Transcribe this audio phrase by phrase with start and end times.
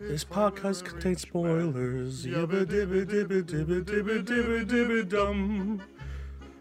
[0.00, 2.24] This podcast contains spoilers.
[2.24, 5.82] Yibba dibba dibba dibba dibba dibba dibba dum.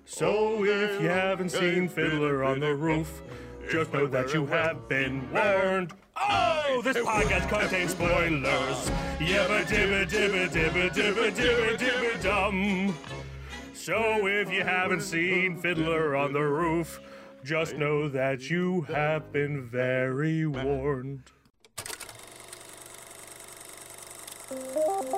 [0.04, 3.22] So if you haven't seen Fiddler on the Roof,
[3.72, 5.94] just know that you have been warned.
[6.18, 8.92] Oh, this podcast contains spoilers.
[9.20, 12.94] Yibba dibba dibba dibba dibba dibba dibba dum.
[13.74, 17.00] So if you haven't seen Fiddler on the Roof,
[17.46, 21.32] just know that you have been very warned.
[25.12, 25.18] What's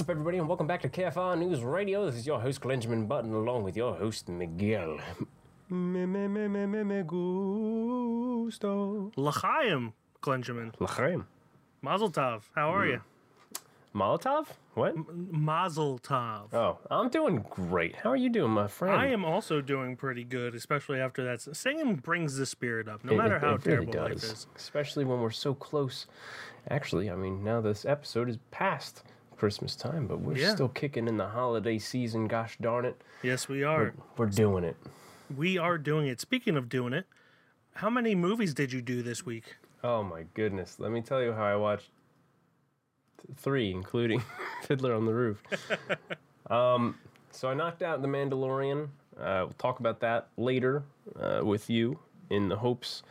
[0.00, 2.06] up, everybody, and welcome back to KFR News Radio.
[2.06, 5.00] This is your host, Benjamin Button, along with your host, Miguel.
[5.68, 8.70] Me, me, me, me, me, me gusto.
[9.16, 9.92] L'chaim,
[10.22, 10.72] Glenjamin.
[10.78, 11.26] L'chaim.
[11.82, 12.42] Mazel tov.
[12.54, 12.92] How are hmm.
[12.92, 13.00] you?
[13.94, 14.46] Molotov?
[14.74, 14.94] What?
[15.16, 16.52] Mazel tov.
[16.52, 17.96] Oh, I'm doing great.
[17.96, 18.94] How are you doing, my friend?
[19.00, 21.40] I am also doing pretty good, especially after that.
[21.56, 24.46] Singing brings the spirit up, no It- matter how it really terrible life is.
[24.54, 26.06] Especially when we're so close.
[26.70, 29.02] Actually, I mean, now this episode is past
[29.36, 30.54] Christmas time, but we're Yeah.
[30.54, 32.28] still kicking in the holiday season.
[32.28, 33.00] Gosh darn it.
[33.22, 33.94] Yes, we are.
[34.16, 34.76] We're doing it.
[35.34, 36.20] We are doing it.
[36.20, 37.06] Speaking of doing it,
[37.74, 39.56] how many movies did you do this week?
[39.82, 40.76] Oh my goodness.
[40.78, 41.90] Let me tell you how I watched
[43.36, 44.22] three, including
[44.64, 45.42] Fiddler on the Roof.
[46.50, 46.96] um,
[47.30, 48.88] so I knocked out The Mandalorian.
[49.18, 50.82] Uh, we'll talk about that later
[51.18, 51.98] uh, with you
[52.30, 53.02] in the hopes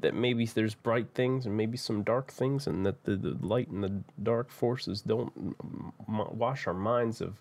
[0.00, 3.68] that maybe there's bright things and maybe some dark things, and that the, the light
[3.68, 7.40] and the dark forces don't m- wash our minds of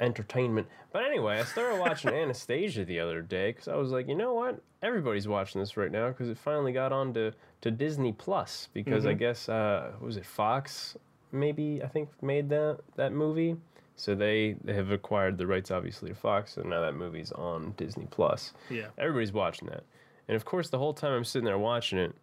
[0.00, 0.66] entertainment.
[0.92, 4.34] But anyway, I started watching Anastasia the other day because I was like, you know
[4.34, 4.60] what?
[4.82, 9.06] Everybody's watching this right now because it finally got on to, to Disney Plus because
[9.06, 10.96] I guess uh, what was it Fox
[11.32, 13.56] maybe I think made that that movie.
[13.98, 17.72] So they, they have acquired the rights obviously to Fox, and now that movie's on
[17.78, 18.52] Disney Plus.
[18.68, 18.88] Yeah.
[18.98, 19.84] Everybody's watching that.
[20.28, 22.14] And of course, the whole time I'm sitting there watching it,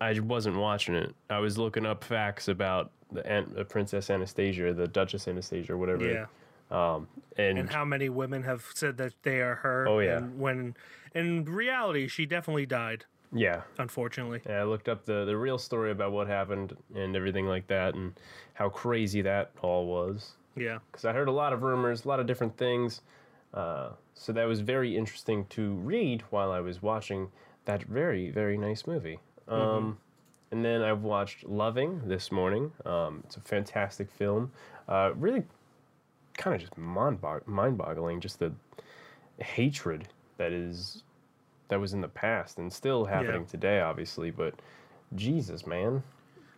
[0.00, 1.14] I wasn't watching it.
[1.30, 6.10] I was looking up facts about the, An- the Princess Anastasia, the Duchess Anastasia, whatever.
[6.10, 6.26] Yeah.
[6.72, 9.86] And, And how many women have said that they are her?
[9.86, 10.16] Oh, yeah.
[10.18, 10.74] And when
[11.14, 13.62] in reality, she definitely died, yeah.
[13.78, 14.40] unfortunately.
[14.46, 17.94] And I looked up the, the real story about what happened and everything like that
[17.94, 18.18] and
[18.54, 20.32] how crazy that all was.
[20.56, 20.78] Yeah.
[20.90, 23.02] Because I heard a lot of rumors, a lot of different things.
[23.54, 27.28] Uh, so that was very interesting to read while I was watching
[27.66, 29.18] that very, very nice movie.
[29.48, 29.98] Um,
[30.50, 32.72] And then I've watched Loving this morning.
[32.84, 34.52] Um, it's a fantastic film.
[34.86, 35.44] Uh, really
[36.34, 38.52] kind of just mind-bog- mind-boggling, just the
[39.40, 41.02] hatred that is
[41.68, 43.46] that was in the past and still happening Yeah.
[43.48, 44.30] today, obviously.
[44.30, 44.54] But
[45.14, 46.02] Jesus, man,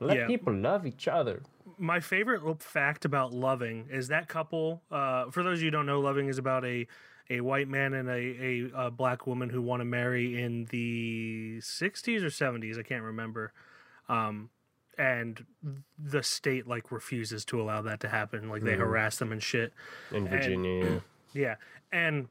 [0.01, 0.27] let Yeah.
[0.27, 1.43] people love each other.
[1.79, 4.83] my favorite fact about Loving is that couple.
[4.93, 6.87] Uh, for those of you who don't know, Loving is about a
[7.31, 11.57] a white man and a, a, a black woman who want to marry in the
[11.63, 12.79] 60s or 70s.
[12.79, 13.53] I can't remember.
[14.11, 14.51] Um,
[14.99, 15.45] and
[15.99, 18.49] the state like refuses to allow that to happen.
[18.49, 19.73] Like they harass them and shit.
[20.13, 21.57] In Virginia, Yeah,
[21.93, 22.29] and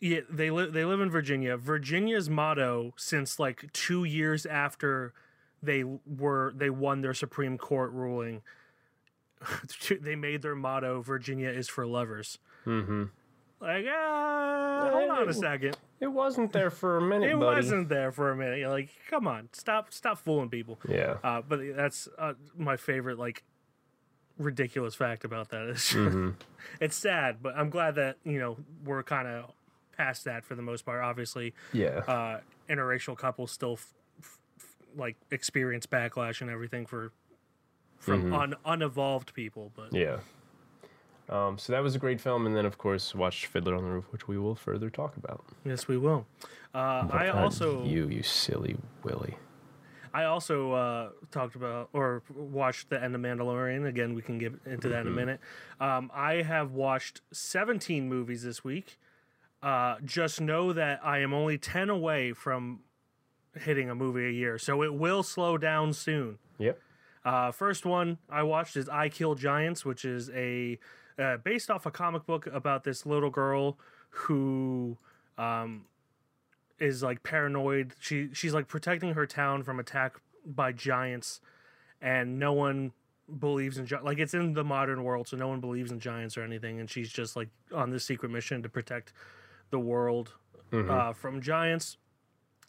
[0.00, 1.56] yeah, they live they live in Virginia.
[1.56, 5.12] Virginia's motto since like two years after
[5.62, 8.42] they were they won their Supreme Court ruling,
[10.00, 13.04] they made their motto "Virginia is for lovers." Mm-hmm.
[13.60, 15.76] Like, ah, hold on a second.
[16.00, 17.56] It wasn't there for a minute, It buddy.
[17.56, 18.58] wasn't there for a minute.
[18.58, 20.78] You're like, come on, stop, stop fooling people.
[20.88, 21.18] Yeah.
[21.22, 23.42] Uh, but that's uh, my favorite, like,
[24.38, 25.68] ridiculous fact about that.
[25.68, 26.30] It's, Mm-hmm.
[26.80, 29.50] it's sad, but I'm glad that you know we're kind of
[29.96, 31.02] past that for the most part.
[31.04, 31.98] Obviously, yeah.
[32.08, 32.40] uh,
[32.70, 33.92] interracial couples still f-
[34.22, 37.12] f- f- like experience backlash and everything for
[37.98, 39.70] from un- unevolved people.
[39.76, 39.96] But Mm-hmm.
[39.96, 40.16] yeah.
[41.30, 43.90] Um, so that was a great film, and then of course watched Fiddler on the
[43.90, 45.44] Roof, which we will further talk about.
[45.64, 46.26] yes, we will.
[46.74, 49.36] Uh, I also you, you silly Willy.
[50.12, 53.86] I also uh, talked about or watched the end of Mandalorian.
[53.86, 55.40] Again, we can get into that in a minute.
[55.80, 58.98] Um, I have watched 17 movies this week.
[59.62, 62.80] Uh, just know that I am only 10 away from
[63.54, 66.38] hitting a movie a year, so it will slow down soon.
[66.58, 66.80] Yep.
[67.24, 70.78] Uh, first one I watched is I Kill Giants, which is a
[71.20, 73.78] uh, based off a comic book about this little girl
[74.10, 74.96] who
[75.38, 75.84] um,
[76.78, 77.94] is like paranoid.
[78.00, 81.40] She she's like protecting her town from attack by giants,
[82.00, 82.92] and no one
[83.38, 86.36] believes in gi- like it's in the modern world, so no one believes in giants
[86.36, 86.80] or anything.
[86.80, 89.12] And she's just like on this secret mission to protect
[89.70, 90.32] the world
[90.90, 91.96] uh, from giants.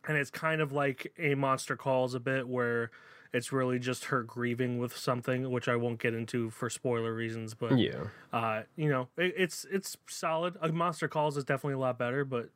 [0.08, 2.90] And it's kind of like a Monster Calls a bit, where
[3.34, 7.54] It's really just her grieving with something, which I won't get into for spoiler reasons.
[7.54, 8.08] But Yeah.
[8.34, 10.58] uh, you know, it, it's it's solid.
[10.62, 12.50] A Monster Calls is definitely a lot better, but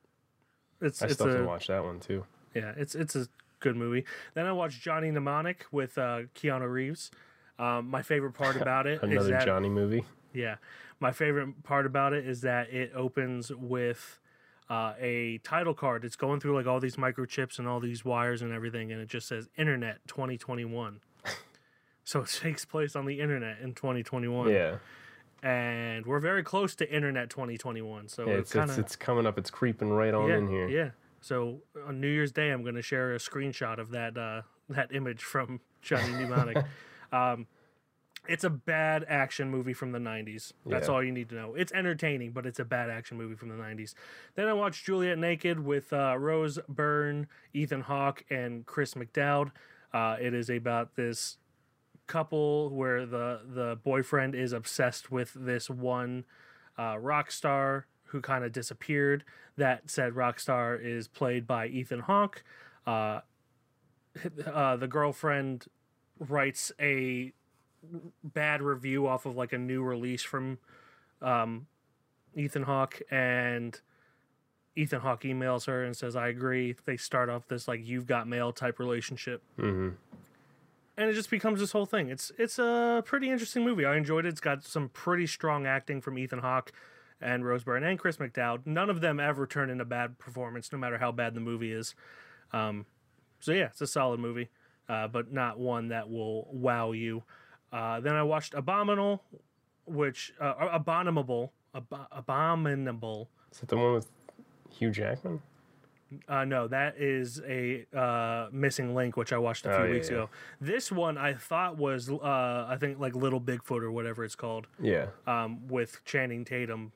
[0.81, 2.25] it's I it's still a to watch that one too.
[2.53, 3.27] yeah, it's it's a
[3.61, 4.03] good movie.
[4.33, 7.09] Then I watched Johnny Mnemonic with uh, Keanu Reeves.
[7.57, 10.03] Um, my favorite part about it Another that Johnny movie.
[10.33, 10.55] yeah,
[10.99, 14.19] my favorite part about it is that it opens with
[14.69, 16.03] uh, a title card.
[16.05, 19.07] It's going through like all these microchips and all these wires and everything, and it
[19.09, 20.99] just says Internet 2021.
[22.03, 24.77] so it takes place on the internet in 2021, Yeah.
[25.43, 28.07] and we're very close to Internet 2021.
[28.07, 29.37] So Yeah, it's it's, kind it's of it's coming up.
[29.37, 30.67] It's creeping right on yeah, in here.
[30.67, 30.89] yeah.
[31.21, 34.93] So on New Year's Day, I'm going to share a screenshot of that uh, that
[34.93, 36.57] image from Johnny Mnemonic.
[37.11, 37.47] um,
[38.27, 40.53] it's a bad action movie from the 90s.
[40.65, 40.93] That's Yeah.
[40.93, 41.55] all you need to know.
[41.55, 43.95] It's entertaining, but it's a bad action movie from the 90s.
[44.35, 49.51] Then I watched Juliet Naked with uh, Rose Byrne, Ethan Hawke, and Chris McDowd.
[49.93, 51.37] Uh, it is about this
[52.07, 56.23] couple where the the boyfriend is obsessed with this one
[56.77, 59.23] uh, rock star who kind of disappeared.
[59.57, 62.43] That said rock star is played by Ethan Hawke.
[62.85, 63.21] Uh,
[64.45, 65.65] uh, the girlfriend
[66.19, 67.33] writes a
[68.23, 70.59] bad review off of like a new release from
[71.21, 71.67] um,
[72.35, 73.79] Ethan Hawke, and
[74.75, 78.27] Ethan Hawke emails her and says, "I agree." They start off this like "you've got
[78.27, 79.89] mail" type relationship hmm
[80.97, 82.09] and it just becomes this whole thing.
[82.09, 83.85] It's it's a pretty interesting movie.
[83.85, 84.29] I enjoyed it.
[84.29, 86.71] It's got some pretty strong acting from Ethan Hawke
[87.21, 88.65] and Rose Byrne and Chris McDowd.
[88.65, 91.71] None of them ever turn in a bad performance, no matter how bad the movie
[91.71, 91.95] is.
[92.53, 92.85] Um,
[93.39, 94.49] so yeah, it's a solid movie,
[94.87, 97.23] uh, but not one that will wow you.
[97.71, 99.21] Uh, then I watched Abominable,
[99.85, 103.29] which uh, Abominable, Ab- Abominable.
[103.51, 104.09] Is that the one with
[104.71, 105.41] Hugh Jackman?
[106.29, 109.91] Uh, no, that is a uh, missing link, which I watched a few Oh, yeah,
[109.93, 110.15] weeks yeah.
[110.15, 110.29] ago.
[110.61, 112.19] This one I thought was, uh,
[112.69, 115.07] I think, like Little Bigfoot or whatever it's called, Yeah.
[115.27, 116.91] um, with Channing Tatum,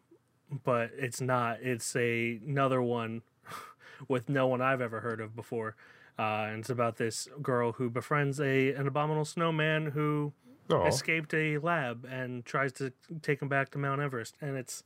[0.64, 1.58] but it's not.
[1.62, 3.24] It's a, another one
[4.08, 5.76] with no one I've ever heard of before.
[6.18, 10.34] Uh, and it's about this girl who befriends a an abominable snowman who
[10.70, 14.36] Oh, escaped a lab and tries to take him back to Mount Everest.
[14.40, 14.84] And it's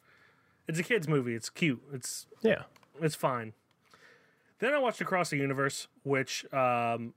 [0.68, 1.36] it's a kids movie.
[1.36, 1.82] It's cute.
[1.92, 2.64] It's yeah.
[3.02, 3.54] it's fine.
[4.60, 7.14] Then I watched Across the Universe, which um,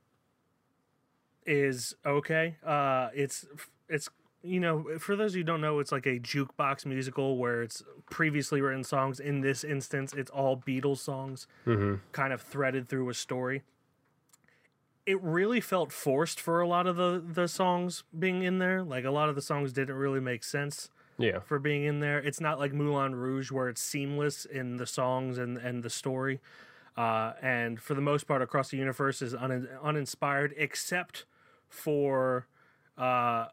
[1.45, 2.57] is okay.
[2.65, 3.45] Uh, it's
[3.87, 4.09] it's
[4.43, 8.59] you know for those who don't know, it's like a jukebox musical where it's previously
[8.59, 9.19] written songs.
[9.19, 13.63] In this instance, it's all Beatles songs, hmm kind of threaded through a story.
[15.07, 18.83] It really felt forced for a lot of the the songs being in there.
[18.83, 21.39] Like a lot of the songs didn't really make sense Yeah.
[21.39, 22.19] for being in there.
[22.19, 26.39] It's not like Moulin Rouge where it's seamless in the songs and, and the story.
[26.97, 31.25] Uh, and for the most part, Across the Universe is un- uninspired except
[31.69, 32.47] for
[32.97, 33.45] uh,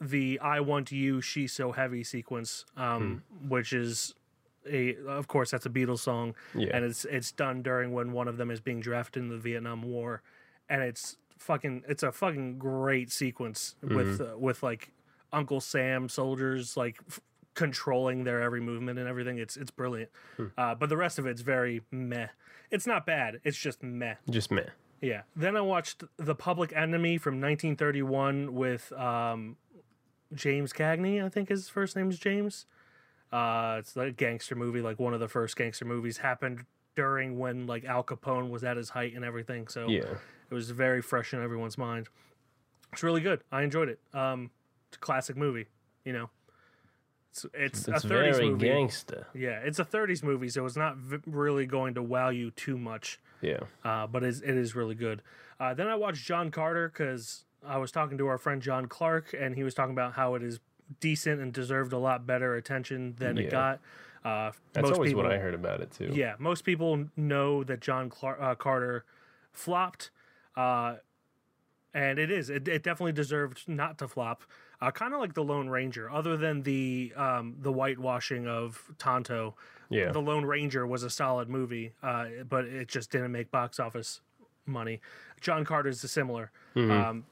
[0.00, 4.14] the I Want You, She's So Heavy sequence, um, which is
[4.66, 6.34] a, of course, that's a Beatles song.
[6.54, 6.68] Yeah.
[6.72, 9.82] And it's, it's done during when one of them is being drafted in the Vietnam
[9.82, 10.22] War.
[10.68, 14.92] And it's fucking, it's a fucking great sequence with, uh, with like
[15.32, 17.20] Uncle Sam soldiers, like, f-
[17.54, 19.38] controlling their every movement and everything.
[19.38, 20.10] It's it's brilliant.
[20.58, 22.26] Uh, but the rest of it's very meh.
[22.70, 23.40] It's not bad.
[23.44, 24.14] It's just meh.
[24.28, 24.70] Just meh.
[25.00, 25.22] Yeah.
[25.36, 29.56] Then I watched The Public Enemy from 1931 with um,
[30.34, 31.22] James Cagney.
[31.24, 32.66] I think his first name is James.
[33.32, 36.64] Uh, it's like a gangster movie, like one of the first gangster movies happened
[36.96, 39.68] during when like Al Capone was at his height and everything.
[39.68, 40.14] So Yeah.
[40.54, 42.08] It was very fresh in everyone's mind.
[42.92, 43.42] It's really good.
[43.50, 43.98] I enjoyed it.
[44.12, 44.50] Um,
[44.88, 45.66] it's a classic movie.
[46.04, 46.30] You know,
[47.30, 48.68] it's it's, It's a 30s very movie.
[48.68, 49.24] gangsta.
[49.34, 52.78] Yeah, it's a 30s movie, so it's not v- really going to wow you too
[52.78, 53.60] much Yeah.
[53.84, 55.22] uh, but it's, it is really good.
[55.58, 59.34] Uh, then I watched John Carter because I was talking to our friend John Clark,
[59.38, 60.60] and he was talking about how it is
[61.00, 63.42] decent and deserved a lot better attention than Yeah.
[63.44, 63.80] it got.
[64.24, 66.10] Uh, That's most always people, what I heard about it too.
[66.14, 69.04] Yeah, most people know that John Clar- uh, Carter
[69.52, 70.10] flopped,
[70.56, 70.96] uh,
[71.92, 72.50] and it is.
[72.50, 74.42] It, it definitely deserved not to flop.
[74.80, 79.54] Uh, kind of like the Lone Ranger, other than the um, the whitewashing of Tonto.
[79.88, 80.10] Yeah.
[80.12, 84.20] The Lone Ranger was a solid movie, uh, but it just didn't make box office
[84.66, 85.00] money.
[85.40, 86.50] John Carter's is similar.
[86.90, 87.24] Um,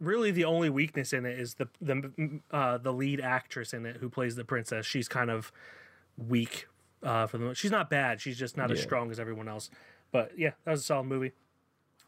[0.00, 3.98] really, the only weakness in it is the the uh, the lead actress in it
[3.98, 4.84] who plays the princess.
[4.86, 5.52] She's kind of
[6.16, 6.66] weak
[7.02, 7.54] uh, for the.
[7.54, 8.20] She's not bad.
[8.20, 9.70] She's just not as strong as everyone else.
[10.12, 11.32] But yeah, that was a solid movie.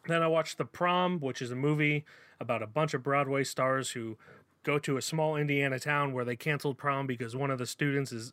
[0.06, 2.04] Then I watched The Prom, which is a movie
[2.40, 4.16] about a bunch of Broadway stars who
[4.62, 8.12] go to a small Indiana town where they canceled prom because one of the students
[8.12, 8.32] is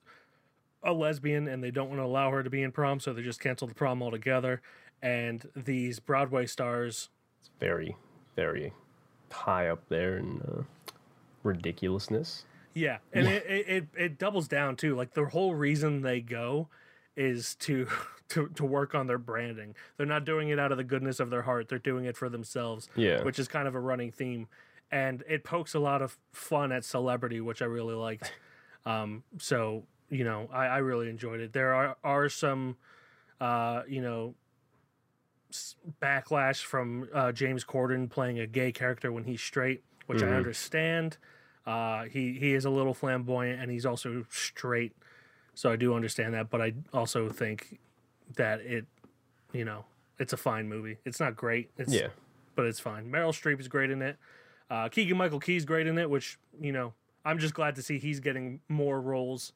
[0.82, 3.22] a lesbian and they don't want to allow her to be in prom, so they
[3.22, 4.62] just canceled the prom altogether.
[5.02, 7.96] And these Broadway stars, It's very
[8.36, 8.74] very
[9.32, 10.62] high up there in uh,
[11.44, 12.46] ridiculousness.
[12.74, 14.96] Yeah, and It, it it it doubles down too.
[14.96, 16.68] Like the whole reason they go
[17.16, 17.88] is to
[18.30, 19.76] to to work on their branding.
[19.98, 21.70] They're not doing it out of the goodness of their heart.
[21.70, 22.90] They're doing it for themselves.
[22.96, 23.24] Yeah.
[23.24, 24.48] which is kind of a running theme,
[24.92, 28.32] and it pokes a lot of fun at celebrity, which I really liked.
[28.86, 31.54] Um, so you know, I, I really enjoyed it.
[31.54, 32.76] There are are some,
[33.40, 34.36] uh, you know,
[35.50, 40.28] s- backlash from uh, James Corden playing a gay character when he's straight, which I
[40.28, 41.18] understand.
[41.66, 44.92] Uh, he he is a little flamboyant and he's also straight,
[45.54, 46.50] so I do understand that.
[46.50, 47.80] But I also think
[48.36, 48.86] that it,
[49.52, 49.86] you know,
[50.20, 50.98] it's a fine movie.
[51.06, 51.70] It's not great.
[51.78, 52.08] It's, Yeah.
[52.56, 53.12] but it's fine.
[53.12, 54.18] Meryl Streep is great in it.
[54.70, 56.94] Uh, Keegan Michael Key's great in it, which you know
[57.26, 59.54] I'm just glad to see he's getting more roles.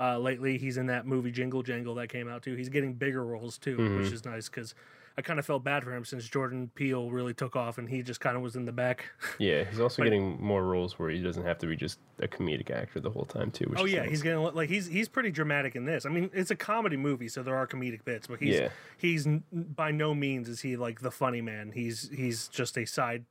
[0.00, 2.54] Uh, lately, he's in that movie Jingle Jangle that came out too.
[2.54, 4.74] He's getting bigger roles too, which is nice because
[5.16, 8.02] I kind of felt bad for him since Jordan Peele really took off and he
[8.02, 9.06] just kind of was in the back.
[9.38, 12.70] Yeah, he's also getting more roles where he doesn't have to be just a comedic
[12.70, 13.64] actor the whole time too.
[13.64, 16.06] Which oh yeah, he's getting like he's he's pretty dramatic in this.
[16.06, 18.68] I mean, it's a comedy movie, so there are comedic bits, but he's Yeah.
[18.98, 21.72] he's by no means is he like the funny man.
[21.72, 23.24] He's he's just a side,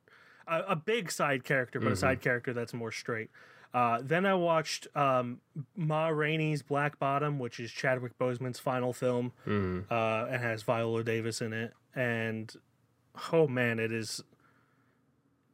[0.47, 2.00] a, a big side character, but a mm-hmm.
[2.00, 3.29] side character that's more straight.
[3.73, 5.39] Uh, then I watched um,
[5.77, 11.41] Ma Rainey's Black Bottom, which is Chadwick Boseman's final film, uh, and has Viola Davis
[11.41, 11.73] in it.
[11.95, 12.53] And
[13.31, 14.21] oh man, it is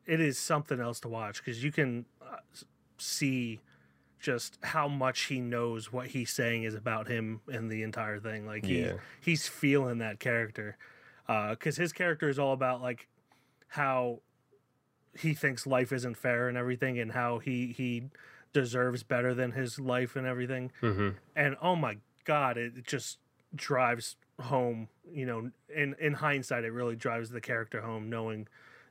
[0.05, 2.37] it is something else to watch because you can uh,
[2.97, 3.59] see
[4.19, 8.45] just how much he knows what he's saying is about him and the entire thing.
[8.47, 8.93] Like he Yeah.
[9.21, 10.75] he's feeling that character
[11.27, 13.07] because his character is all about like
[13.67, 14.21] how
[15.17, 18.03] he thinks life isn't fair and everything, and how he he
[18.53, 20.71] deserves better than his life and everything.
[20.81, 21.15] Mhm.
[21.35, 23.19] And oh my god, it just
[23.55, 24.87] drives home.
[25.11, 28.47] You know, in in hindsight, it really drives the character home, knowing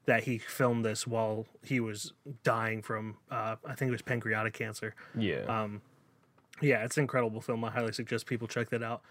[0.06, 2.12] that he filmed this while he was
[2.44, 4.94] dying from uh, I think it was pancreatic cancer.
[5.16, 5.40] yeah.
[5.48, 5.82] Um,
[6.62, 7.64] yeah, it's an incredible film.
[7.64, 9.02] I highly suggest people check that out.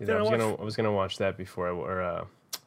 [0.00, 2.24] Yeah, I I was watched- gonna I was gonna watch that before I or uh,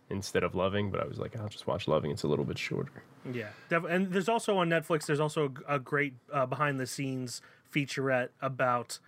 [0.09, 2.11] instead of Loving, but I was like, I'll just watch Loving.
[2.11, 3.03] It's a little bit shorter.
[3.31, 5.05] Yeah, and there's also on Netflix.
[5.05, 7.41] There's also a, great uh, behind the scenes
[7.73, 8.99] featurette about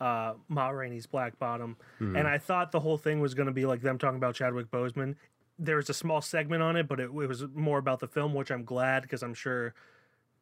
[0.00, 3.66] uh, Ma Rainey's Black Bottom, and I thought the whole thing was going to be
[3.66, 5.16] like them talking about Chadwick Boseman.
[5.58, 8.34] There was a small segment on it, but it, it was more about the film,
[8.34, 9.74] which I'm glad because I'm sure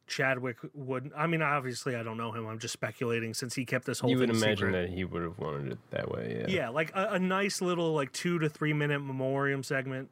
[0.07, 1.11] Chadwick would.
[1.15, 2.45] I mean, obviously, I don't know him.
[2.45, 4.09] I'm just speculating since he kept this whole.
[4.09, 4.71] you would imagine secret.
[4.73, 6.37] that he would have wanted it that way.
[6.41, 6.55] Yeah.
[6.63, 10.09] Yeah, like a, a nice little like two to three minute memoriam segment,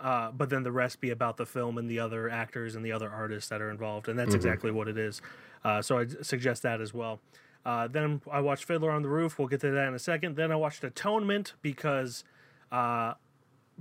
[0.00, 2.92] uh, but then the rest be about the film and the other actors and the
[2.92, 5.22] other artists that are involved, and that's exactly what it is.
[5.64, 7.20] Uh, so I suggest that as well.
[7.64, 9.38] Uh, then I watched Fiddler on the Roof.
[9.38, 10.36] We'll get to that in a second.
[10.36, 12.24] Then I watched Atonement because
[12.70, 13.14] uh,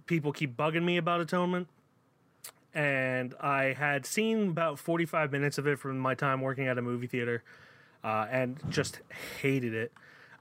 [0.06, 1.68] people keep bugging me about Atonement.
[2.74, 6.82] And I had seen about 45 minutes of it from my time working at a
[6.82, 7.44] movie theater
[8.04, 9.02] uh, and just
[9.42, 9.92] hated it.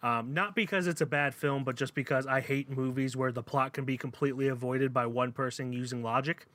[0.02, 3.42] Um, not because it's a bad film, but just because I hate movies where the
[3.42, 6.46] plot can be completely avoided by one person using logic.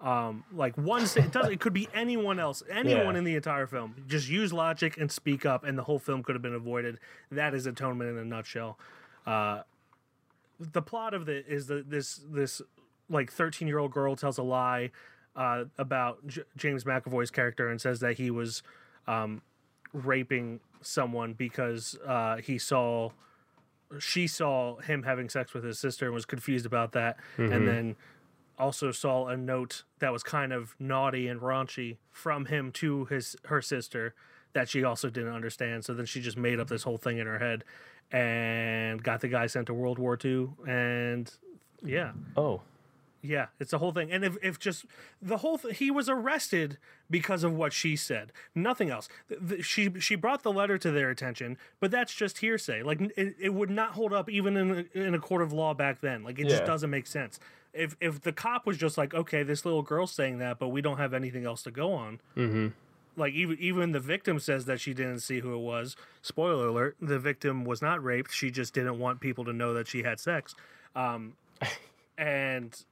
[0.00, 3.18] Um, like one, it, does, it could be anyone else, anyone Yeah.
[3.18, 3.94] in the entire film.
[4.08, 6.98] Just use logic and speak up, and the whole film could have been avoided.
[7.30, 8.78] That is atonement in a nutshell.
[9.24, 9.62] Uh,
[10.58, 12.60] the plot of it is that this this
[13.10, 14.90] like 13 year old girl tells a lie
[15.36, 18.62] uh, about J- James McAvoy's character and says that he was
[19.06, 19.42] um,
[19.92, 23.10] raping someone because uh, he saw
[23.98, 27.16] she saw him having sex with his sister and was confused about that
[27.52, 27.96] and then
[28.58, 33.36] also saw a note that was kind of naughty and raunchy from him to his
[33.46, 34.14] her sister
[34.52, 37.26] that she also didn't understand so then she just made up this whole thing in
[37.26, 37.64] her head
[38.12, 41.30] and got the guy sent to World War II and
[41.84, 42.62] yeah Oh.
[43.24, 44.12] Yeah, it's the whole thing.
[44.12, 44.84] And if, if just
[45.20, 46.76] the whole th- he was arrested
[47.08, 49.08] because of what she said, nothing else.
[49.28, 52.82] Th- th- she she brought the letter to their attention, but that's just hearsay.
[52.82, 55.72] Like it, it would not hold up even in a, in a court of law
[55.72, 56.22] back then.
[56.22, 57.40] Like it just doesn't make sense.
[57.72, 60.82] If if the cop was just like, okay, this little girl's saying that, but we
[60.82, 62.20] don't have anything else to go on.
[62.36, 62.68] Mm-hmm.
[63.16, 65.96] Like even even the victim says that she didn't see who it was.
[66.20, 68.34] Spoiler alert: the victim was not raped.
[68.34, 70.54] She just didn't want people to know that she had sex.
[70.94, 71.34] Um,
[72.18, 72.84] and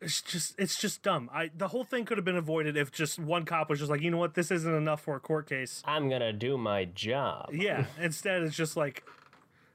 [0.00, 1.28] it's just it's just dumb.
[1.32, 4.00] I the whole thing could have been avoided if just one cop was just like,
[4.00, 5.82] you know what, this isn't enough for a court case.
[5.84, 7.50] I'm gonna do my job.
[7.52, 7.86] Yeah.
[8.00, 9.02] Instead, it's just like,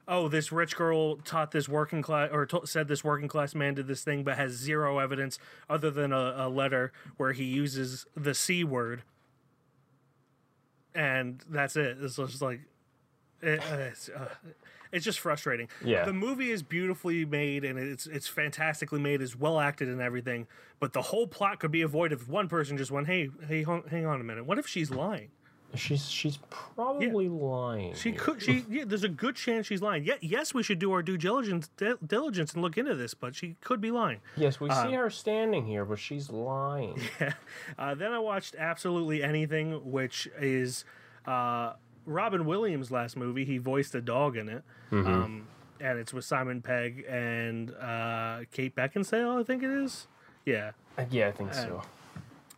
[0.08, 3.74] oh, this rich girl taught this working class or to- said this working class man
[3.74, 5.38] did this thing, but has zero evidence
[5.68, 9.02] other than a, a letter where he uses the c word,
[10.94, 11.98] and that's it.
[12.00, 12.60] It's just like,
[13.42, 14.28] it, uh, it's, uh,
[14.94, 15.68] it's just frustrating.
[15.84, 16.04] Yeah.
[16.04, 20.46] the movie is beautifully made and it's it's fantastically made, it's well acted and everything.
[20.80, 24.06] But the whole plot could be avoided if one person just went, "Hey, hey, hang
[24.06, 24.46] on a minute.
[24.46, 25.28] What if she's lying?"
[25.76, 27.94] She's she's probably lying.
[27.94, 28.40] She could.
[28.40, 28.84] She yeah.
[28.86, 30.04] There's a good chance she's lying.
[30.04, 30.14] Yeah.
[30.20, 33.56] Yes, we should do our due diligence di- diligence and look into this, but she
[33.60, 34.20] could be lying.
[34.36, 37.00] Yes, we Uh, see her standing here, but she's lying.
[37.76, 40.84] Uh, then I watched absolutely anything, which is
[41.26, 41.72] uh,
[42.06, 43.44] Robin Williams' last movie.
[43.44, 45.46] He voiced a dog in it, um,
[45.80, 49.40] and it's with Simon Pegg and uh, Kate Beckinsale.
[49.40, 50.06] I think it is.
[50.44, 50.72] Yeah.
[50.98, 51.82] Uh, yeah, I think so.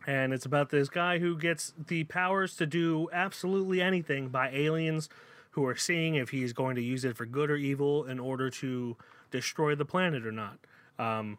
[0.05, 5.09] and it's about this guy who gets the powers to do absolutely anything by aliens
[5.51, 8.49] who are seeing if he's going to use it for good or evil in order
[8.49, 8.95] to
[9.31, 10.59] destroy the planet or not.
[10.99, 11.37] Um,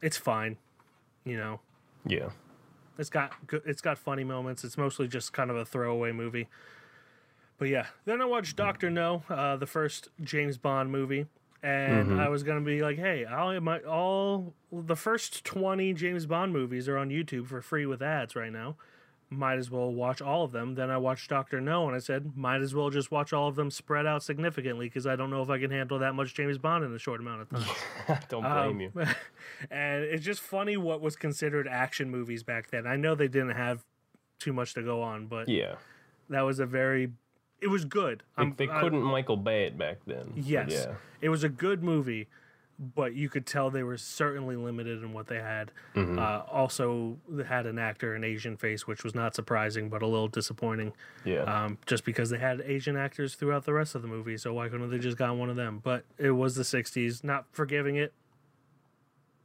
[0.00, 0.56] it's fine,
[1.24, 1.60] you know.
[2.04, 2.30] Yeah.
[3.02, 3.32] It's got
[3.66, 4.62] it's got funny moments.
[4.62, 6.48] It's mostly just kind of a throwaway movie.
[7.58, 11.26] But yeah, then I watched Doctor No, uh, the first James Bond movie,
[11.64, 16.52] and I was gonna be like, hey, all my all the first twenty James Bond
[16.52, 18.76] movies are on YouTube for free with ads right now.
[19.32, 20.74] Might as well watch all of them.
[20.74, 23.56] Then I watched Doctor No, and I said, might as well just watch all of
[23.56, 26.58] them spread out significantly because I don't know if I can handle that much James
[26.58, 28.18] Bond in a short amount of time.
[28.28, 28.92] Don't blame um, you.
[29.70, 32.86] and it's just funny what was considered action movies back then.
[32.86, 33.84] I know they didn't have
[34.38, 35.76] too much to go on, but Yeah.
[36.28, 37.12] that was a very
[37.60, 38.24] it was good.
[38.36, 40.32] They, they couldn't Michael Bay it back then.
[40.34, 40.94] yes, Yeah.
[41.20, 42.28] it was a good movie,
[42.94, 45.70] but you could tell they were certainly limited in what they had.
[45.94, 46.18] Mm-hmm.
[46.18, 50.06] Uh, also, they had an actor an Asian face, which was not surprising, but a
[50.06, 50.92] little disappointing.
[51.24, 51.42] Yeah.
[51.42, 54.68] Um, just because they had Asian actors throughout the rest of the movie, so why
[54.68, 55.80] couldn't they just got one of them?
[55.82, 58.12] But it was the '60s, not forgiving it,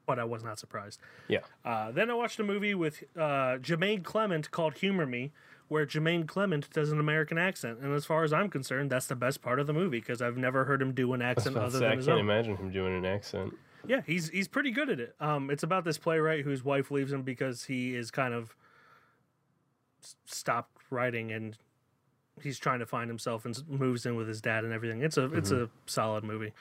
[0.08, 1.00] but I was not surprised.
[1.28, 1.40] yeah.
[1.64, 5.32] Uh, then I watched a movie with uh, Jemaine Clement called Humor Me,
[5.70, 7.80] where Jemaine Clement does an American accent.
[7.82, 10.38] And as far as I'm concerned, that's the best part of the movie because I've
[10.38, 12.26] never heard him do an accent other say, than I his can't own.
[12.26, 13.54] imagine him doing an accent.
[13.86, 15.16] Yeah, he's he's pretty good at it.
[15.20, 18.56] Um, it's about this playwright whose wife leaves him because he is kind of
[20.26, 21.58] stopped writing and
[22.42, 25.02] he's trying to find himself and moves in with his dad and everything.
[25.02, 25.64] It's a it's Mm-hmm.
[25.66, 26.54] a solid movie.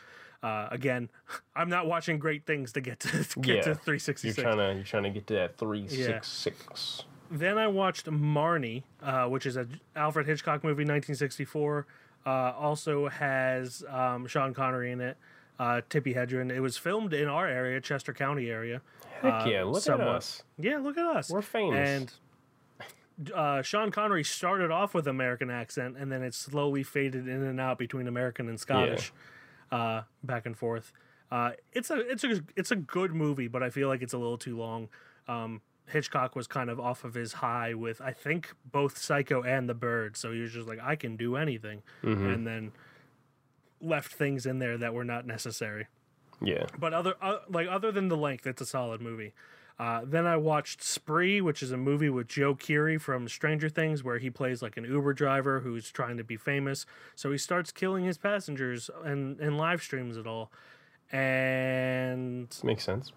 [0.42, 1.08] Uh, again,
[1.56, 3.62] I'm not watching great things to get to, to get Yeah.
[3.62, 4.42] to You're 366.
[4.42, 7.04] trying to you're trying to get to that three six six.
[7.30, 11.86] Then I watched Marnie, uh, which is a Alfred Hitchcock movie, 1964.
[12.24, 15.16] Uh, also has um, Sean Connery in it,
[15.60, 16.50] uh, Tippi Hedren.
[16.50, 18.80] It was filmed in our area, Chester County area.
[19.22, 19.62] Heck Uh, yeah!
[19.64, 20.08] Look somewhat.
[20.08, 20.42] at us.
[20.58, 21.30] Yeah, look at us.
[21.30, 21.88] We're famous.
[21.88, 27.42] And uh, Sean Connery started off with American accent, and then it slowly faded in
[27.42, 29.12] and out between American and Scottish,
[29.70, 30.92] uh, back and forth.
[31.30, 34.18] Uh, it's a it's a it's a good movie, but I feel like it's a
[34.18, 34.88] little too long.
[35.28, 39.68] Um, Hitchcock was kind of off of his high with I think both Psycho and
[39.68, 42.72] The Bird, so he was just like I can do anything, and then
[43.80, 45.86] left things in there that were not necessary.
[46.42, 46.66] Yeah.
[46.78, 49.32] But other uh, like other than the length, it's a solid movie.
[49.78, 54.02] Uh, then I watched Spree, which is a movie with Joe Keery from Stranger Things,
[54.02, 56.86] where he plays like an Uber driver who's trying to be famous.
[57.14, 60.50] So he starts killing his passengers and, and live streams it all.
[61.12, 63.12] And Makes sense.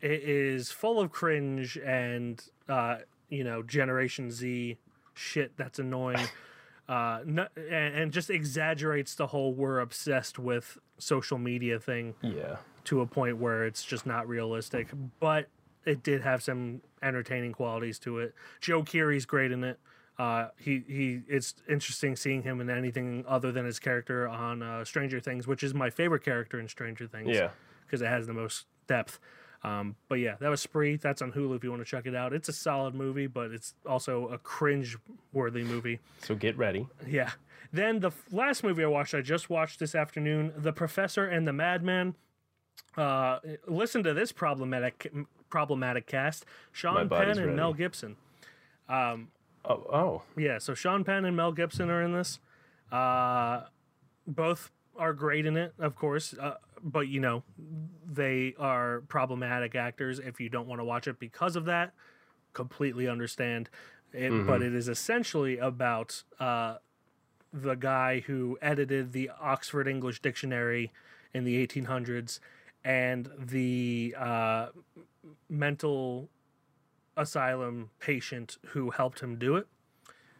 [0.00, 4.78] It is full of cringe and uh, you know Generation Z
[5.14, 6.26] shit that's annoying,
[6.88, 12.56] uh, no, and, and just exaggerates the whole "we're obsessed with social media" thing Yeah.
[12.84, 14.88] to a point where it's just not realistic.
[15.20, 15.48] But
[15.84, 18.34] it did have some entertaining qualities to it.
[18.60, 19.78] Joe Keery's great in it.
[20.18, 21.20] Uh, he he.
[21.28, 25.62] It's interesting seeing him in anything other than his character on uh, Stranger Things, which
[25.62, 27.50] is my favorite character in Stranger Things Yeah.
[27.86, 29.20] because it has the most depth.
[29.64, 30.96] Um, but yeah, that was Spree.
[30.96, 32.32] That's on Hulu if you want to check it out.
[32.32, 35.98] It's a solid movie, but it's also a cringe-worthy movie.
[36.22, 36.86] So get ready.
[37.06, 37.30] Yeah.
[37.72, 41.52] Then the last movie I watched, I just watched this afternoon, The Professor and the
[41.52, 42.14] Madman.
[42.96, 45.12] Uh, listen to this problematic
[45.50, 47.52] problematic cast: Sean Penn and ready.
[47.52, 48.16] Mel Gibson.
[48.88, 49.26] Oh,
[49.64, 50.22] oh.
[50.36, 52.38] Yeah, so Sean Penn and Mel Gibson are in this.
[52.90, 53.64] Uh,
[54.26, 57.42] both are great in it, of course, uh, but you know,
[58.06, 60.18] they are problematic actors.
[60.18, 61.92] If you don't want to watch it because of that,
[62.52, 63.68] completely understand.
[64.12, 66.76] It, But it is essentially about uh,
[67.52, 70.92] the guy who edited the Oxford English Dictionary
[71.34, 72.40] in the 1800s
[72.84, 74.68] and the uh,
[75.48, 76.30] mental
[77.16, 79.66] asylum patient who helped him do it.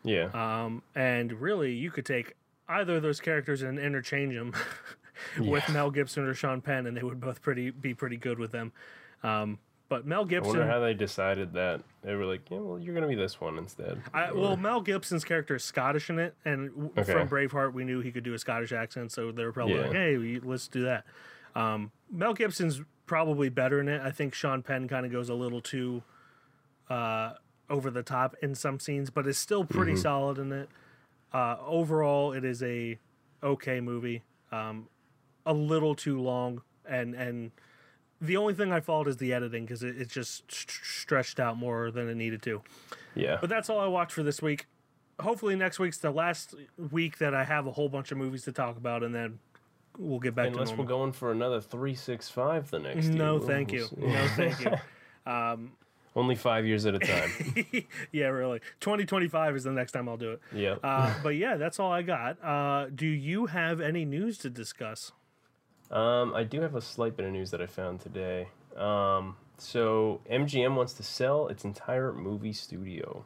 [0.05, 0.31] Yeah.
[0.33, 2.35] Um, and really, you could take
[2.69, 4.55] either of those characters and interchange them
[5.39, 8.53] with Mel Gibson or Sean Penn, and they would both pretty be pretty good with
[8.53, 8.73] them.
[9.23, 11.81] Um, But Mel I wonder Gibson, how they decided that.
[12.03, 14.03] They were like, yeah, well, you're gonna be this one instead.
[14.13, 17.11] I, well, Mel Gibson's character is Scottish in it, and w Okay.
[17.11, 19.83] from Braveheart, we knew he could do a Scottish accent, so they were probably Yeah.
[19.83, 21.07] like, "Hey, we, let's do that."
[21.55, 24.03] Um, Mel Gibson's probably better in it.
[24.03, 26.03] I think Sean Penn kind of goes a little too
[26.91, 27.35] uh,
[27.71, 30.01] over the top in some scenes, but is still pretty Mm-hmm.
[30.01, 30.69] solid in it.
[31.33, 32.99] Uh, overall, it is a
[33.43, 34.23] okay movie.
[34.53, 34.89] Um,
[35.49, 37.51] a little too long, and and
[38.21, 41.57] the only thing I fault is the editing because it, it's just st- stretched out
[41.57, 42.63] more than it needed to.
[43.15, 43.39] Yeah.
[43.41, 44.67] But that's all I watched for this week.
[45.21, 46.55] Hopefully next week's the last
[46.93, 49.39] week that I have a whole bunch of movies to talk about, and then
[49.97, 53.07] we'll get back to Unless to we're going for another three six five the next
[53.07, 53.15] year.
[53.17, 53.87] no, We'll- thank we'll you.
[53.87, 53.97] see.
[54.07, 54.73] No, thank you.
[56.17, 57.31] Only five years at a time.
[58.13, 58.61] yeah, really.
[58.81, 60.41] 2025 is the next time I'll do it.
[60.53, 60.75] yeah.
[60.83, 62.43] Uh, but yeah, that's all I got.
[62.43, 65.13] Uh, do you have any news to discuss?
[65.91, 68.49] Um, I do have a slight bit of news that I found today.
[68.77, 73.25] Um, so MGM wants to sell its entire movie studio,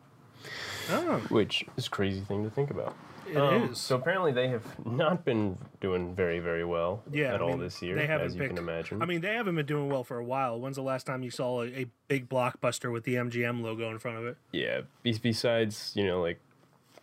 [0.91, 2.95] Oh, which is a crazy thing to think about.
[3.27, 3.37] it is.
[3.37, 7.57] Um, So apparently they have not been doing very, very well Yeah, at I all
[7.57, 9.03] this year, they haven't as you picked- can imagine.
[9.03, 10.59] I mean, they haven't been doing well for a while.
[10.61, 13.99] When's the last time you saw a, a big blockbuster with the MGM logo in
[13.99, 14.37] front of it?
[14.53, 14.83] yeah.
[15.03, 16.41] Be- besides, you know, like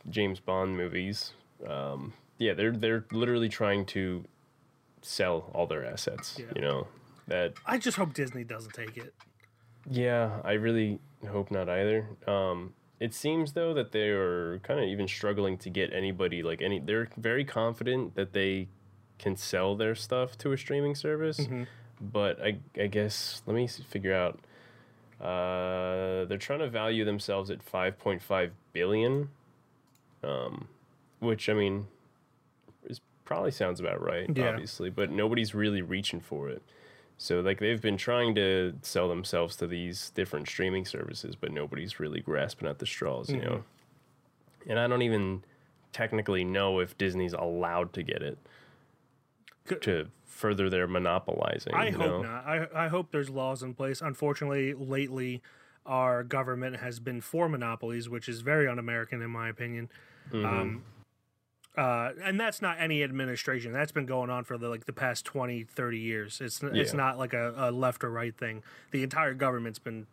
[0.09, 1.33] James Bond movies,
[1.67, 4.23] um, yeah, they're they're literally trying to
[5.01, 6.37] sell all their assets.
[6.39, 6.45] Yeah.
[6.55, 6.87] You know
[7.27, 9.13] that I just hope Disney doesn't take it.
[9.89, 12.07] Yeah, I really hope not either.
[12.27, 16.61] Um, it seems though that they are kind of even struggling to get anybody like
[16.61, 16.79] any.
[16.79, 18.67] They're very confident that they
[19.17, 21.47] can sell their stuff to a streaming service,
[22.01, 24.39] but I I guess let me figure out.
[25.19, 29.27] Uh, they're trying to value themselves at five point five billion,
[30.23, 30.69] um,
[31.19, 31.87] which I mean,
[33.29, 34.49] probably sounds about right, Yeah.
[34.49, 36.63] obviously, but nobody's really reaching for it.
[37.19, 41.99] So like they've been trying to sell themselves to these different streaming services, but nobody's
[41.99, 43.63] really grasping at the straws, you know.
[44.67, 45.43] And I don't even
[45.93, 48.39] technically know if Disney's allowed to get it
[49.81, 51.75] to further their monopolizing.
[51.75, 52.21] I hope know?
[52.23, 52.47] not.
[52.47, 54.01] I, I hope there's laws in place.
[54.01, 55.43] Unfortunately, lately,
[55.85, 59.87] our government has been for monopolies, which is very un American, in my opinion.
[60.31, 60.45] Mm-hmm.
[60.45, 60.83] Um,
[61.77, 63.71] uh, and that's not any administration.
[63.71, 66.41] That's been going on for the, like the past 20, 30 years.
[66.41, 68.63] It's it's not like a, a left or right thing.
[68.91, 70.07] The entire government's been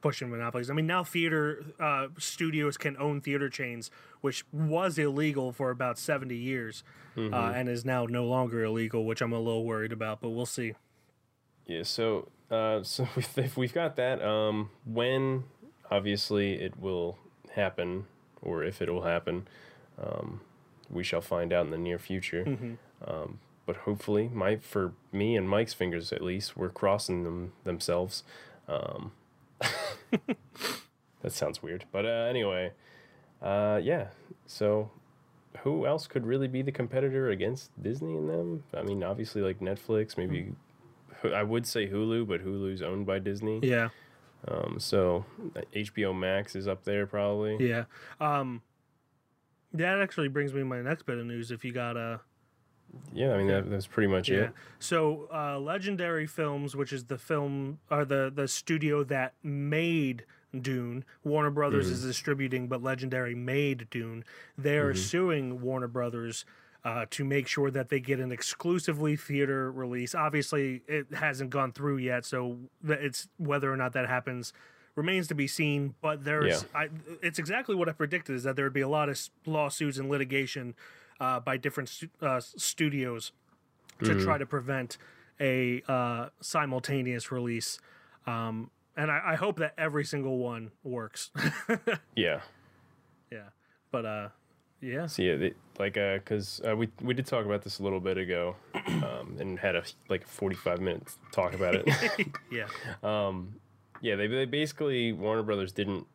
[0.00, 0.70] pushing monopolies.
[0.70, 3.90] I mean, now theater uh, studios can own theater chains,
[4.22, 6.82] which was illegal for about 70 years
[7.16, 7.34] Mm-hmm.
[7.34, 10.46] uh, and is now no longer illegal, which I'm a little worried about, but we'll
[10.46, 10.74] see.
[11.66, 15.42] Yeah, so uh, so if, if we've got that, um, when
[15.90, 17.18] obviously it will
[17.52, 18.06] happen,
[18.40, 19.48] or if it will happen,
[20.00, 20.40] um,
[20.90, 22.44] we shall find out in the near future.
[23.06, 28.24] Um, but hopefully, my for me and Mike's fingers at least, we're crossing them themselves.
[28.68, 29.12] Um,
[30.10, 32.72] that sounds weird, but uh, anyway,
[33.42, 34.08] uh, yeah.
[34.46, 34.90] So
[35.62, 38.64] who else could really be the competitor against Disney and them?
[38.74, 40.52] I mean, obviously like Netflix, maybe.
[41.34, 43.60] I would say Hulu, but Hulu's owned by Disney.
[43.62, 43.90] Yeah.
[44.48, 47.68] Um, so uh, HBO Max is up there probably.
[47.68, 47.84] Yeah.
[48.20, 48.62] Um,
[49.74, 51.50] that actually brings me my next bit of news.
[51.50, 52.20] If you got a
[53.12, 54.50] Yeah, I mean that, that's pretty much yeah, it.
[54.78, 60.24] so uh, Legendary Films, which is the film or the the studio that made
[60.58, 61.94] Dune, Warner Brothers Mm-hmm.
[61.94, 64.24] is distributing, but Legendary made Dune.
[64.58, 66.44] They are suing Warner Brothers.
[66.82, 70.14] Uh, to make sure that they get an exclusively theater release.
[70.14, 72.56] Obviously, it hasn't gone through yet, so
[72.88, 74.54] it's whether or not that happens
[75.00, 75.94] remains to be seen.
[76.00, 76.88] But there's, I,
[77.22, 80.08] it's exactly what I predicted: is that there would be a lot of lawsuits and
[80.10, 80.74] litigation
[81.20, 83.32] uh, by different stu- uh, studios
[84.04, 84.98] to try to prevent
[85.40, 87.78] a uh, simultaneous release.
[88.26, 91.30] Um, and I, I hope that every single one works.
[92.16, 92.40] Yeah.
[93.30, 93.48] yeah,
[93.90, 94.28] but uh,
[94.80, 97.82] yeah, So yeah, they, like uh, cause uh, we we did talk about this a
[97.82, 101.86] little bit ago, um, and had a like forty five minutes talk about it.
[102.50, 102.66] yeah,
[104.00, 106.06] yeah, they they basically Warner Brothers didn't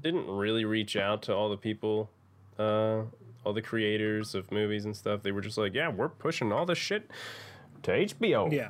[0.00, 2.10] didn't really reach out to all the people,
[2.58, 3.02] uh,
[3.44, 5.22] all the creators of movies and stuff.
[5.22, 7.10] They were just like, yeah, we're pushing all this shit
[7.82, 8.52] to HBO.
[8.52, 8.68] yeah.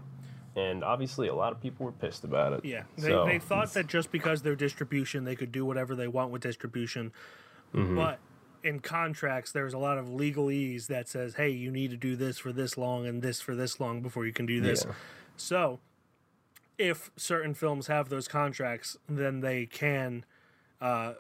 [0.55, 2.65] and obviously a lot of people were pissed about it.
[2.65, 6.09] Yeah, they, So, they thought that just because they're distribution, they could do whatever they
[6.09, 7.13] want with distribution.
[7.75, 7.97] Mm-hmm.
[7.97, 8.19] But
[8.63, 12.39] in contracts, there's a lot of legalese that says, "Hey, you need to do this
[12.39, 14.95] for this long and this for this long before you can do this." Yeah.
[15.37, 15.81] So,
[16.79, 20.25] if certain films have those contracts, then they can
[20.81, 21.15] uh,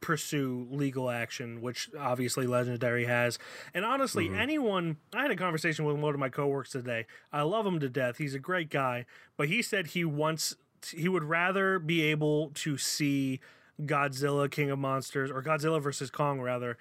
[0.00, 3.38] pursue legal action, which obviously Legendary has.
[3.74, 7.06] And honestly, anyone, I had a conversation with one of my coworkers today.
[7.32, 8.18] I love him to death.
[8.18, 9.06] He's a great guy,
[9.36, 10.56] but he said he wants
[10.92, 13.40] he would rather be able to see
[13.82, 16.78] Godzilla King of Monsters or Godzilla versus Kong rather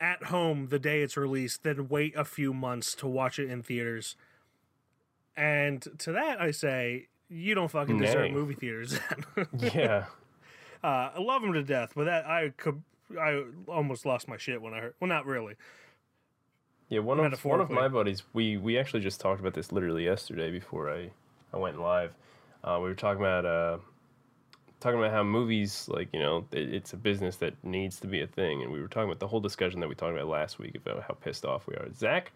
[0.00, 3.62] at home the day it's released than wait a few months to watch it in
[3.62, 4.16] theaters.
[5.36, 8.98] And to that I say, you don't fucking deserve movie theaters.
[9.60, 10.06] Yeah.
[10.82, 12.82] uh, I love them to death, but that I could
[13.18, 14.94] I almost lost my shit when I heard.
[15.00, 15.54] Well, not really.
[16.88, 18.22] Yeah, one of one of my buddies.
[18.32, 21.10] We we actually just talked about this literally yesterday before I
[21.52, 22.12] I went live.
[22.62, 23.78] Uh, we were talking about uh,
[24.80, 28.20] talking about how movies like you know it, it's a business that needs to be
[28.20, 30.58] a thing, and we were talking about the whole discussion that we talked about last
[30.58, 31.88] week about how pissed off we are.
[31.94, 32.32] Zach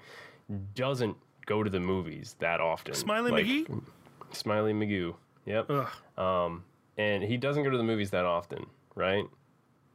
[0.74, 1.16] doesn't
[1.48, 2.92] go to the movies that often.
[2.94, 3.82] Smiley Like, McGee.
[4.32, 5.14] Smiley Magoo.
[5.46, 5.70] Yep.
[5.70, 5.88] Ugh.
[6.22, 6.64] Um,
[6.98, 9.24] and he doesn't go to the movies that often, right?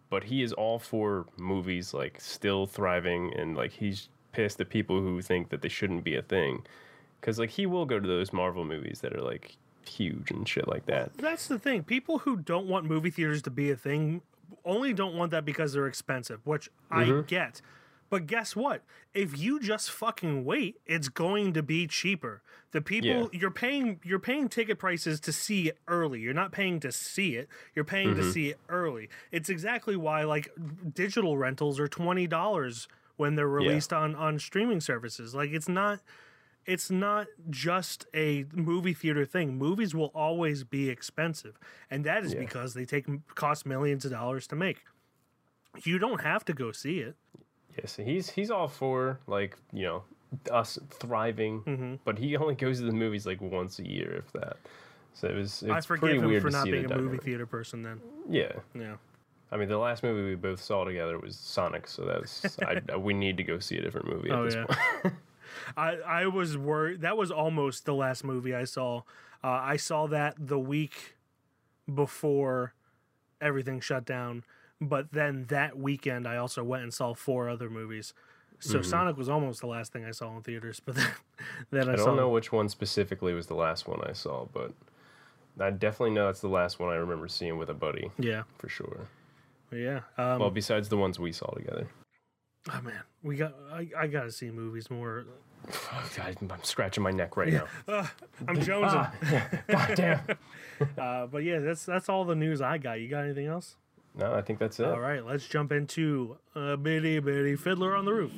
[0.10, 5.00] But he is all for movies like still thriving, and like he's pissed at people
[5.00, 6.66] who think that they shouldn't be a thing,
[7.22, 10.68] because like he will go to those Marvel movies that are like huge and shit
[10.68, 11.16] like that.
[11.18, 11.84] That's the thing.
[11.84, 14.22] People who don't want movie theaters to be a thing
[14.66, 17.62] only don't want that because they're expensive, which I get.
[18.14, 18.84] But guess what?
[19.16, 22.44] If you just fucking wait, it's going to be cheaper.
[22.70, 23.40] The people Yeah.
[23.40, 26.20] you're paying you're paying ticket prices to see it early.
[26.20, 27.50] You're not paying to see it.
[27.74, 28.30] You're paying to mm-hmm.
[28.30, 29.10] see it early.
[29.32, 30.48] It's exactly why like
[30.94, 35.34] digital rentals are $20 when they're released on on streaming services.
[35.34, 36.00] Like it's not
[36.68, 39.58] it's not just a movie theater thing.
[39.58, 41.58] Movies will always be expensive,
[41.90, 42.42] and that is Yeah.
[42.42, 44.84] because they take cost millions of dollars to make.
[45.84, 47.16] You don't have to go see it.
[47.78, 50.04] Yeah, so he's he's all for like you know
[50.52, 54.58] us thriving, but he only goes to the movies like once a year, if that.
[55.14, 55.64] So it was.
[55.64, 57.84] It's I pretty forgive him weird for not being a movie theater person.
[57.84, 58.96] Then, Yeah, yeah,
[59.52, 63.14] I mean the last movie we both saw together was Sonic, so that's I, we
[63.14, 64.66] need to go see a different movie at Oh, this yeah.
[64.66, 65.14] point.
[65.78, 67.02] I I was worried.
[67.02, 69.02] That was almost the last movie I saw.
[69.44, 71.16] Uh, I saw that the week
[71.94, 72.74] before
[73.42, 74.44] everything shut down,
[74.88, 78.14] but then that weekend I also went and saw four other movies.
[78.60, 81.12] So Sonic was almost the last thing I saw in theaters, but then,
[81.70, 84.46] then I, I saw don't know which one specifically was the last one I saw,
[84.54, 84.72] but
[85.60, 88.70] I definitely know it's the last one I remember seeing with a buddy Yeah, for
[88.70, 89.08] sure.
[89.72, 90.02] yeah.
[90.18, 91.88] Um, Well, besides the ones we saw together.
[92.72, 93.54] oh man, we got.
[93.72, 95.26] I, I got to see movies more.
[96.16, 97.68] God, I'm scratching my neck right now.
[98.48, 99.68] I'm jonesing.
[99.68, 100.20] God damn.
[100.98, 103.00] uh, but yeah, that's that's all the news I got.
[103.02, 103.76] You got anything else?
[104.16, 104.86] No, I think that's it.
[104.86, 108.32] All right, let's jump into a Bitty Bitty Fiddler on the Roof.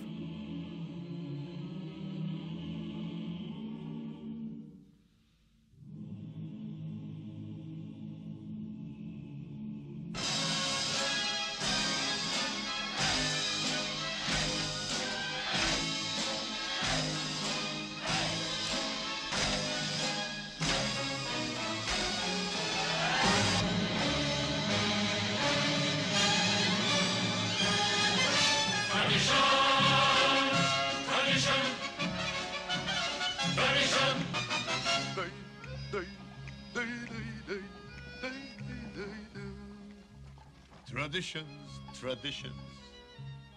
[41.25, 42.53] Traditions, traditions.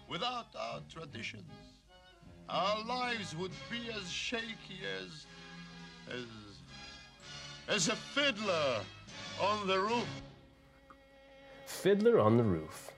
[0.09, 1.43] Without our traditions,
[2.49, 5.27] our lives would be as shaky as.
[6.11, 6.25] as.
[7.67, 8.79] as a fiddler
[9.39, 10.07] on the roof.
[11.67, 12.91] Fiddler on the Roof.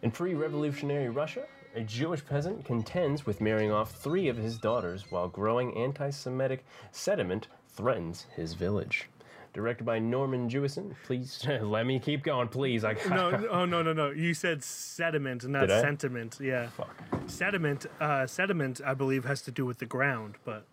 [0.00, 5.10] In pre revolutionary Russia, a Jewish peasant contends with marrying off three of his daughters
[5.10, 9.10] while growing anti Semitic sediment threatens his village.
[9.56, 10.94] Directed by Norman Jewison.
[11.04, 12.84] Please let me keep going, please.
[12.84, 14.10] I No, no, oh no, no, no.
[14.10, 16.36] You said sediment, not sentiment.
[16.38, 16.94] Yeah, Fuck.
[17.26, 17.86] sediment.
[17.98, 20.34] Uh, sediment, I believe, has to do with the ground.
[20.44, 20.66] But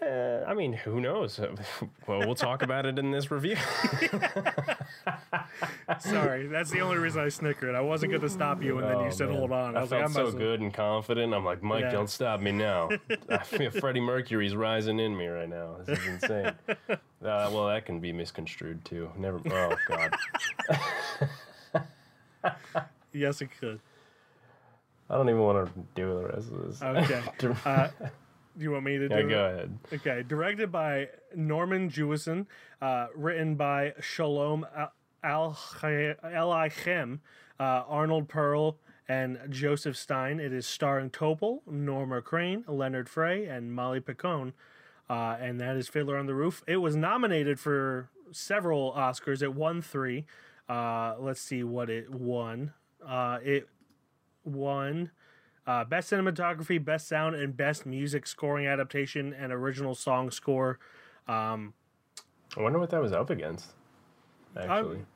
[0.00, 1.38] Uh, I mean, who knows?
[2.06, 3.56] well, we'll talk about it in this review.
[6.00, 7.74] sorry, that's the only reason I snickered.
[7.74, 9.38] I wasn't going to stop you, and then Oh, you said, man.
[9.38, 11.32] "Hold on." I, I, was felt like, "I'm so good and confident.
[11.34, 11.90] I'm like, Mike, Yeah.
[11.92, 12.88] don't stop me now.
[13.30, 15.76] I feel Freddie Mercury's rising in me right now.
[15.84, 16.52] This is insane.
[16.68, 19.10] uh, well, that can be misconstrued too.
[19.16, 19.40] Never.
[19.50, 20.14] Oh God.
[23.12, 23.78] Yes, it could.
[25.10, 26.82] I don't even want to do the rest of this.
[26.82, 27.22] Okay.
[27.64, 27.88] Uh,
[28.56, 29.28] do you want me to do yeah, it?
[29.28, 29.78] go ahead.
[29.92, 32.46] Okay, directed by Norman Jewison,
[32.80, 34.66] uh, written by Shalom
[35.24, 37.20] Aleichem,
[37.58, 40.40] uh, Arnold Perl, and Joseph Stein.
[40.40, 44.52] It is starring Topol, Norma Crane, Leonard Frey, and Molly Picon.
[45.10, 46.62] Uh, and that is Fiddler on the Roof.
[46.66, 49.42] It was nominated for several Oscars.
[49.42, 50.24] It won three.
[50.68, 52.72] Uh, let's see what it won.
[53.06, 53.68] Uh, it
[54.44, 55.10] won
[55.66, 60.78] uh, best cinematography, best sound, and best music scoring adaptation and original song score.
[61.28, 61.74] Um,
[62.56, 63.70] I wonder what that was up against.
[64.56, 65.06] Actually,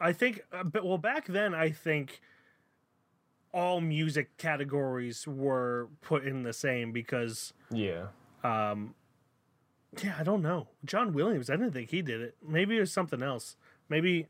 [0.00, 2.20] I think, uh, but well, back then, I think
[3.54, 8.06] all music categories were put in the same because, yeah.
[10.02, 10.68] yeah, I don't know.
[10.84, 12.36] John Williams, I didn't think he did it.
[12.46, 13.56] Maybe it was something else.
[13.88, 14.26] Maybe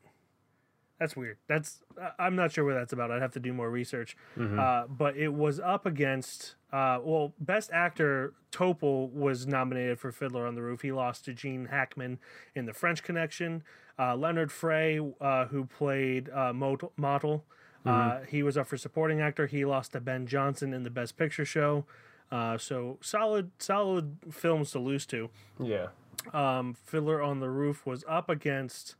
[1.03, 1.37] that's weird.
[1.49, 1.81] That's
[2.19, 3.11] I'm not sure what that's about.
[3.11, 4.17] I'd have to do more research.
[4.39, 10.47] Uh, but it was up against, uh, well, Best Actor Topol was nominated for Fiddler
[10.47, 10.83] on the Roof.
[10.83, 12.19] He lost to Gene Hackman
[12.55, 13.63] in The French Connection.
[13.99, 17.45] Uh, Leonard Frey, uh, who played uh, Mot- Motel,
[17.85, 19.47] uh, he was up for supporting actor.
[19.49, 21.85] He lost to Ben Johnson in the Best Picture show.
[22.31, 25.29] Uh, so solid, solid films to lose to.
[25.61, 25.89] Yeah.
[26.33, 28.95] Um, Fiddler on the Roof was up against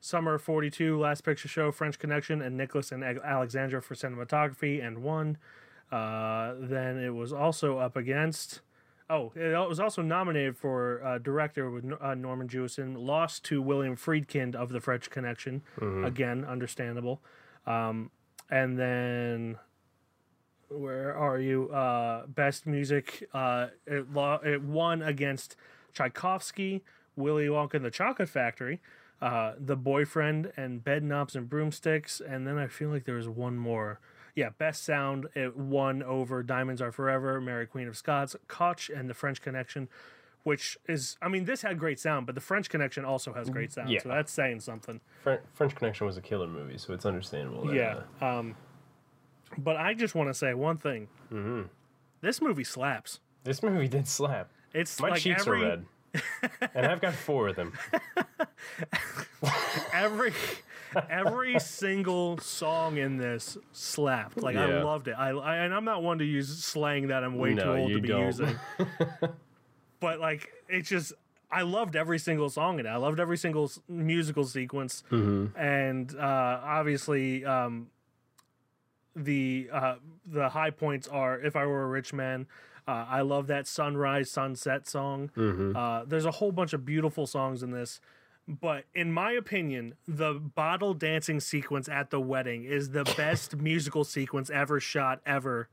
[0.00, 5.38] Summer 42, Last Picture Show, French Connection, and Nicholas and Alexandra for cinematography, and won.
[5.90, 8.60] Uh, then it was also up against.
[9.10, 12.94] Oh, it was also nominated for uh, director with uh, Norman Jewison.
[12.98, 15.62] Lost to William Friedkin of The French Connection.
[16.04, 17.20] Again, understandable.
[17.66, 18.10] Um,
[18.50, 19.58] and then
[20.68, 21.70] where are you?
[21.70, 23.26] Uh, best music.
[23.32, 25.56] Uh, it, lo- it won against
[25.94, 26.84] Tchaikovsky,
[27.16, 28.78] Willy Wonka and the Chocolate Factory,
[29.20, 32.20] uh, The Boyfriend, and Bed Knobs and Broomsticks.
[32.20, 34.00] And then I feel like there was one more.
[34.34, 35.26] Yeah, best sound.
[35.34, 39.88] It won over Diamonds Are Forever, Mary Queen of Scots, Kotch, and The French Connection.
[40.44, 43.72] Which is, I mean, this had great sound, but the French Connection also has great
[43.72, 43.98] sound, Yeah.
[44.00, 45.00] so that's saying something.
[45.22, 47.66] Fr- French Connection was a killer movie, so it's understandable.
[47.66, 48.00] That, Yeah.
[48.22, 48.54] uh, Um,
[49.58, 51.08] but I just want to say one thing.
[51.32, 51.62] Mm-hmm.
[52.20, 53.20] This movie slaps.
[53.44, 54.50] this movie did slap.
[54.72, 55.86] It's My like cheeks every are red.
[56.74, 57.72] And I've got four of them.
[59.92, 60.32] every
[61.10, 64.42] every single song in this slapped.
[64.42, 65.12] Like I loved it.
[65.18, 67.92] I, I and I'm not one to use slang that I'm way No, too old
[67.92, 68.26] to be don't.
[68.26, 68.58] using.
[70.00, 71.12] but like it's just
[71.50, 72.90] I loved every single song in it.
[72.90, 75.58] I loved every single s- musical sequence, Mm-hmm.
[75.58, 77.88] and uh, obviously um,
[79.16, 79.94] the uh,
[80.26, 82.46] the high points are "If I Were a Rich Man."
[82.88, 85.30] Uh, I love that sunrise sunset song.
[85.36, 85.76] Mm-hmm.
[85.76, 88.00] Uh, there's a whole bunch of beautiful songs in this,
[88.48, 94.04] but in my opinion, the bottle dancing sequence at the wedding is the best musical
[94.04, 95.68] sequence ever shot ever.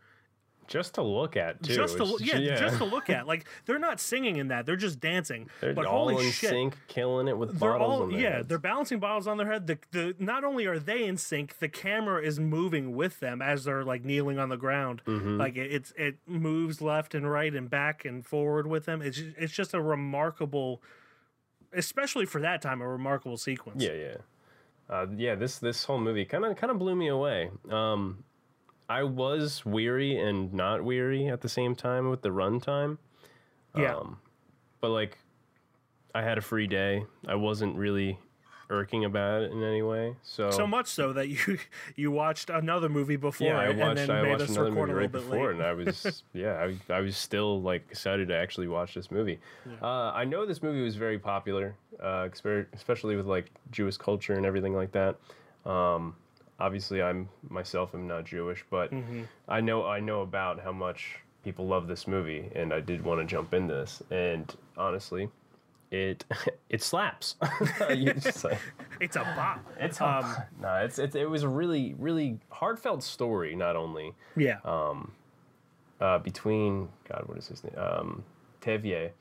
[0.68, 1.76] Just to look at, too.
[1.76, 3.26] Just to It's- look, yeah, just to look at.
[3.36, 5.50] Like they're not singing in that; they're just dancing.
[5.62, 8.20] They're but all holy in shit, sync, killing it with they're bottles all on their
[8.20, 8.48] yeah heads.
[8.48, 11.70] they're balancing bottles on their head the, the not only are they in sync the
[11.70, 15.38] camera is moving with them as they're like kneeling on the ground Mm-hmm.
[15.38, 19.18] like it, it's it moves left and right and back and forward with them it's
[19.18, 20.82] just, it's just a remarkable
[21.74, 24.16] especially for that time a remarkable sequence Yeah, yeah,
[24.90, 25.36] uh, yeah.
[25.36, 27.50] This this whole movie kind of kind of blew me away.
[27.70, 28.24] Um,
[28.90, 32.98] I was weary and not weary at the same time with the runtime.
[33.76, 34.20] yeah Um,
[34.82, 35.18] but like,
[36.14, 37.06] I had a free day.
[37.28, 38.20] I wasn't really
[38.70, 40.16] irking about it in any way.
[40.24, 41.58] So so much so that you
[41.96, 44.94] you watched another movie before yeah, I watched and then I made watched another movie
[44.94, 48.68] right before, late and I was yeah, I, I was still like excited to actually
[48.68, 49.40] watch this movie.
[49.82, 52.28] Uh, I know this movie was very popular, uh,
[52.74, 55.16] especially with like Jewish culture and everything like that.
[55.70, 56.16] Um,
[56.60, 59.24] obviously, I'm myself am not Jewish, but Mm-hmm.
[59.48, 63.20] I know I know about how much people love this movie, and I did want
[63.22, 64.02] to jump in this.
[64.12, 65.30] And honestly,
[65.92, 66.26] it
[66.70, 67.36] it slaps.
[67.94, 68.60] You just like-
[69.02, 73.56] it's a bop it's um, no, it's, it's it was a really really heartfelt story.
[73.56, 75.12] Not only yeah um,
[76.02, 77.76] uh, between God, what is his name?
[77.78, 78.24] Um,
[78.62, 79.12] Tevye,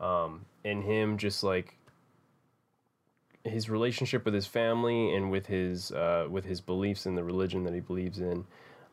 [0.00, 1.76] um, and him just like
[3.44, 7.64] his relationship with his family and with his uh, with his beliefs in the religion
[7.64, 8.44] that he believes in,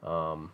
[0.04, 0.52] um,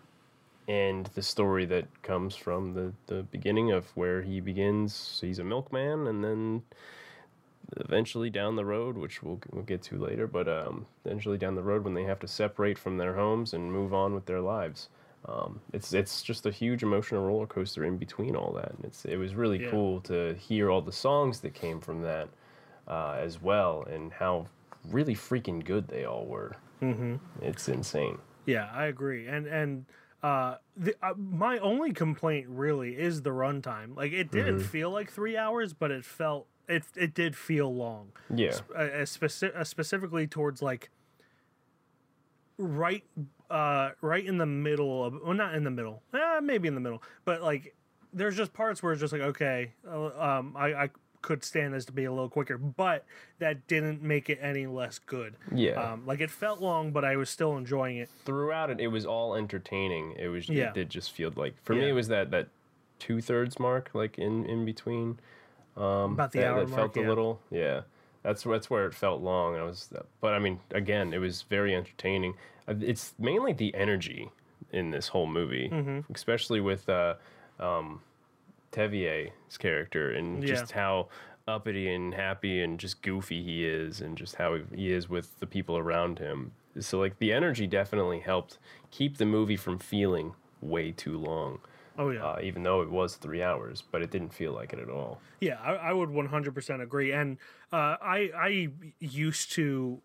[0.67, 5.19] and the story that comes from the the beginning of where he begins.
[5.21, 6.63] He's a milkman, and then
[7.77, 11.63] eventually down the road, which we'll we'll get to later, but um, eventually down the
[11.63, 14.89] road when they have to separate from their homes and move on with their lives.
[15.25, 19.05] Um, it's it's just a huge emotional roller coaster in between all that, and it's
[19.05, 19.69] it was really Yeah.
[19.69, 22.29] cool to hear all the songs that came from that
[22.91, 24.45] uh, as well, and how
[24.89, 26.51] really freaking good they all were.
[26.81, 27.15] Mm-hmm.
[27.41, 28.17] It's insane.
[28.45, 29.27] Yeah, I agree.
[29.27, 29.85] And and
[30.21, 33.95] uh, the, uh my only complaint really is the runtime.
[33.95, 34.67] Like it didn't Mm-hmm.
[34.67, 38.11] feel like three hours, but it felt it it did feel long.
[38.35, 40.89] Yeah, Uh, uh, speci- uh, specifically towards like
[42.57, 43.03] right
[43.49, 46.79] uh right in the middle of well not in the middle eh, maybe in the
[46.79, 47.75] middle but like
[48.13, 50.89] there's just parts where it's just like okay uh, um I, I
[51.21, 53.05] could stand this to be a little quicker but
[53.39, 55.71] that didn't make it any less good Yeah.
[55.91, 59.05] um like it felt long but i was still enjoying it throughout it, it was
[59.05, 60.15] all entertaining.
[60.17, 60.69] It was Yeah.
[60.69, 62.47] it did just feel like for me it was that that
[62.99, 65.19] two thirds mark, like in in between.
[65.77, 67.07] Um, About the that, hour that mark, felt yeah.
[67.07, 67.81] a little, yeah.
[68.23, 69.55] That's that's where it felt long.
[69.55, 72.35] I was, but I mean, again, it was very entertaining.
[72.67, 74.29] Uh, It's mainly the energy
[74.71, 76.13] in this whole movie, Mm-hmm.
[76.13, 77.15] especially with uh,
[77.59, 78.01] um,
[78.71, 80.49] Tevye's character and Yeah.
[80.49, 81.09] just how
[81.47, 85.47] uppity and happy and just goofy he is, and just how he is with the
[85.47, 86.51] people around him.
[86.79, 88.57] So, like, the energy definitely helped
[88.91, 91.59] keep the movie from feeling way too long.
[91.97, 92.23] Oh yeah.
[92.25, 95.19] Uh, even though it was three hours, but it didn't feel like it at all.
[95.41, 97.11] Yeah, I, I would 100% agree.
[97.11, 97.37] And
[97.73, 98.69] uh, I I
[98.99, 100.01] used to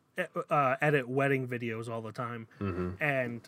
[0.50, 2.48] uh, edit wedding videos all the time,
[3.00, 3.46] and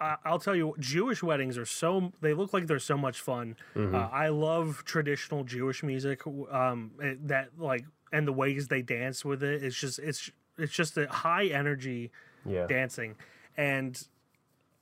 [0.00, 3.56] I, I'll tell you, Jewish weddings are so they look like they're so much fun.
[3.76, 6.22] Uh, I love traditional Jewish music.
[6.26, 6.92] Um,
[7.24, 9.62] that like and the ways they dance with it.
[9.62, 12.10] It's just it's it's just a high energy
[12.44, 12.66] Yeah.
[12.66, 13.14] dancing
[13.56, 14.02] and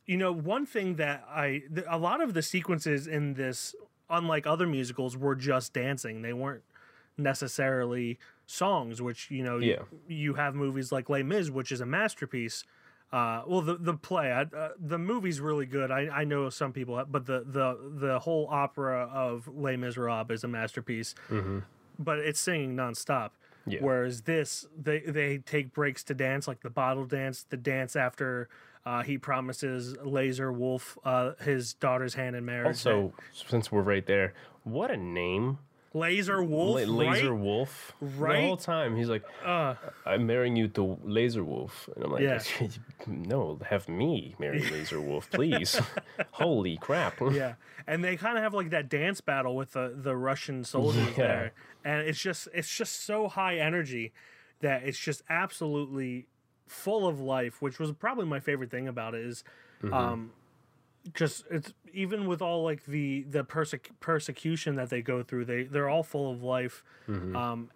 [0.06, 3.74] you know one thing that i a lot of the sequences in this
[4.08, 6.62] unlike other musicals were just dancing they weren't
[7.16, 9.82] necessarily songs which you know Yeah.
[10.08, 12.64] you, you have movies like les mis which is a masterpiece
[13.12, 15.90] uh, well, the the play, uh, the movie's really good.
[15.90, 20.44] I, I know some people, but the the the whole opera of Les Miserables is
[20.44, 21.14] a masterpiece.
[21.98, 23.30] But it's singing nonstop.
[23.66, 23.80] Yeah.
[23.80, 28.48] Whereas this, they they take breaks to dance, like the bottle dance, the dance after
[28.86, 32.68] uh, he promises Lazar Wolf uh, his daughter's hand in marriage.
[32.86, 34.34] Also, since we're right there,
[34.64, 35.58] what a name.
[35.94, 37.40] Lazar Wolf, La- Lazar right?
[37.40, 37.92] Wolf.
[38.00, 38.06] The
[38.40, 39.74] whole time he's like, Uh,
[40.04, 41.88] I'm marrying you to Lazar Wolf.
[41.96, 42.40] And I'm like, Yeah.
[43.06, 45.80] no, have me marry Lazar Wolf, please.
[46.32, 47.20] Holy crap.
[47.32, 47.54] yeah,
[47.86, 51.26] and they kind of have like that dance battle with the the Russian soldiers Yeah.
[51.26, 51.52] there,
[51.84, 54.12] and it's just it's just so high energy
[54.60, 56.26] that it's just absolutely
[56.66, 59.42] full of life, which was probably my favorite thing about it is,
[59.82, 59.94] Mm-hmm.
[59.94, 60.32] um,
[61.14, 65.64] just it's even with all like the the persec- persecution that they go through, they
[65.64, 67.34] they're all full of life, Mm-hmm.
[67.36, 67.70] um,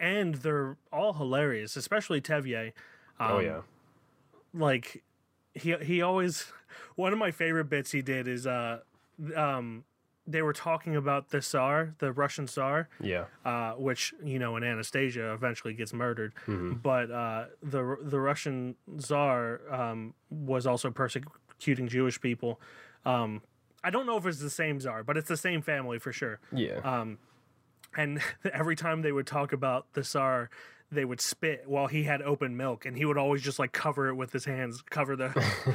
[0.00, 2.72] and they're all hilarious, especially Tevye
[3.20, 3.60] oh, yeah.
[4.54, 5.02] like
[5.54, 6.52] he he always
[6.96, 8.80] one of my favorite bits he did is uh
[9.36, 9.84] um
[10.26, 13.24] they were talking about the Tsar, the Russian Tsar, Yeah.
[13.46, 16.34] uh, which you know in Anastasia eventually gets murdered.
[16.46, 16.74] Mm-hmm.
[16.82, 20.90] But uh, the the Russian Tsar um, was also
[21.58, 22.60] persecuting Jewish people.
[23.04, 23.42] Um,
[23.82, 26.40] I don't know if it's the same Tsar, but it's the same family for sure
[26.52, 26.80] Yeah.
[26.82, 27.18] Um,
[27.96, 28.20] and
[28.52, 30.50] every time they would talk about the Tsar,
[30.90, 34.08] they would spit while he had open milk, and he would always just like cover
[34.08, 35.28] it with his hands, cover the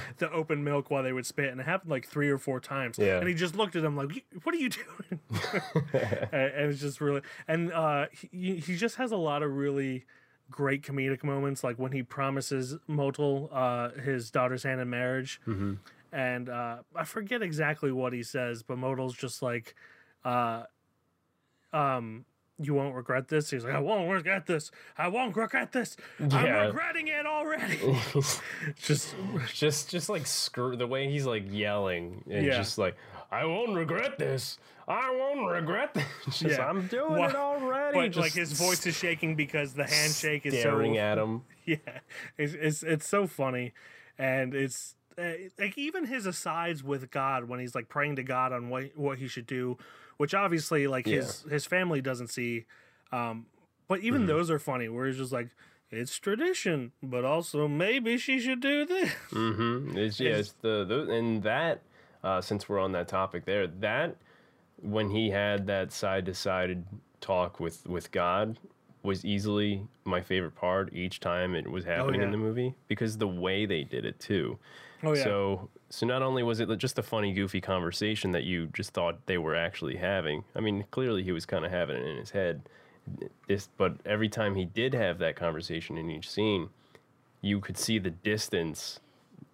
[0.18, 2.98] the open milk while they would spit, and it happened like three or four times.
[2.98, 3.20] Yeah.
[3.20, 5.20] And he just looked at him like, "What are you doing?"
[5.94, 10.06] and, and it's just really, and uh, he he just has a lot of really
[10.54, 15.42] great comedic moments, like when he promises Motel uh, his daughter's hand in marriage,
[16.14, 19.76] and uh, I forget exactly what he says, but Motel's just like.
[20.24, 20.64] Uh,
[21.74, 22.26] um
[22.60, 26.28] you won't regret this he's like i won't regret this i won't regret this Yeah.
[26.38, 27.80] i'm regretting it already
[28.80, 29.16] just
[29.52, 32.58] just just like screw the way he's like yelling and Yeah.
[32.58, 32.96] just like
[33.32, 34.60] I won't regret this.
[34.88, 36.42] I won't regret this.
[36.42, 36.68] Yeah.
[36.68, 38.00] I'm doing Wha- it already.
[38.00, 41.42] but just like his voice is shaking because the handshake is staring so at him.
[41.66, 41.78] yeah
[42.38, 43.72] it's, it's it's so funny
[44.18, 48.52] and it's uh, like even his asides with god when he's like praying to god
[48.52, 49.78] on what what he should do
[50.18, 52.66] which obviously like his his family doesn't see
[53.14, 53.46] um
[53.88, 54.28] but even Mm-hmm.
[54.28, 55.50] those are funny where he's just like
[55.92, 59.98] it's tradition but also maybe she should do this Mm-hmm.
[59.98, 61.82] It's, yeah, it's the, the and that
[62.24, 64.16] uh, since we're on that topic there, that
[64.84, 66.84] when he had that side to side
[67.22, 68.60] talk with with God
[69.02, 72.28] was easily my favorite part each time it was oh, happening yeah.
[72.28, 74.58] in the movie because the way they did it too.
[75.04, 78.66] oh yeah So so not only was it just a funny, goofy conversation that you
[78.74, 80.44] just thought they were actually having.
[80.56, 82.68] I mean, clearly he was kind of having it in his head.
[83.48, 86.70] This, but every time he did have that conversation in each scene,
[87.42, 89.02] you could see the distance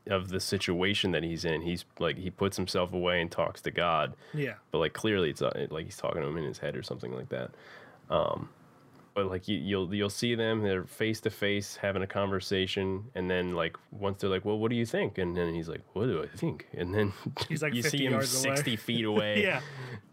[0.10, 1.62] of the situation that he's in.
[1.62, 5.42] He's like he puts himself away and talks to God, yeah but like clearly it's
[5.42, 7.52] uh, like he's talking to him in his head or something like that.
[8.10, 8.50] Um,
[9.16, 13.30] but like you, you'll you'll see them they're face to face having a conversation, and
[13.30, 16.06] then like once they're like, "Well, what do you think?" and then he's like, "What
[16.06, 17.12] do I think?" and then
[17.50, 18.56] He's, like, you 50 see him yards away.
[18.56, 19.62] sixty feet away, Yeah.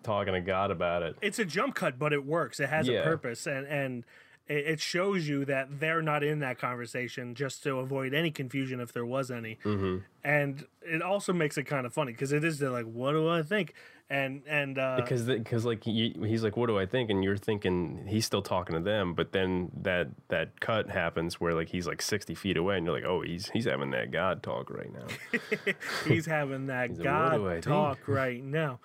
[0.03, 1.17] talking to God about it.
[1.23, 2.59] it's a jump cut, but it works.
[2.59, 4.05] It has a purpose, and and
[4.49, 8.81] it, it shows you that they're not in that conversation just to avoid any confusion
[8.81, 9.59] if there was any.
[9.65, 9.99] Mm-hmm.
[10.25, 13.43] And it also makes it kind of funny because it is like, what do I
[13.43, 13.75] think?
[14.09, 17.37] And and uh, because because like he, he's like what do i think and you're
[17.37, 21.89] thinking he's still talking to them but then that that cut happens where like he's
[21.89, 24.93] like 60 feet away and you're like oh he's he's having that god talk right
[24.93, 25.73] now
[26.07, 28.79] he's having that like, "What God think?" talk right now.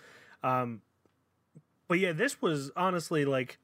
[0.43, 0.81] Um,
[1.87, 3.59] but yeah, this was honestly like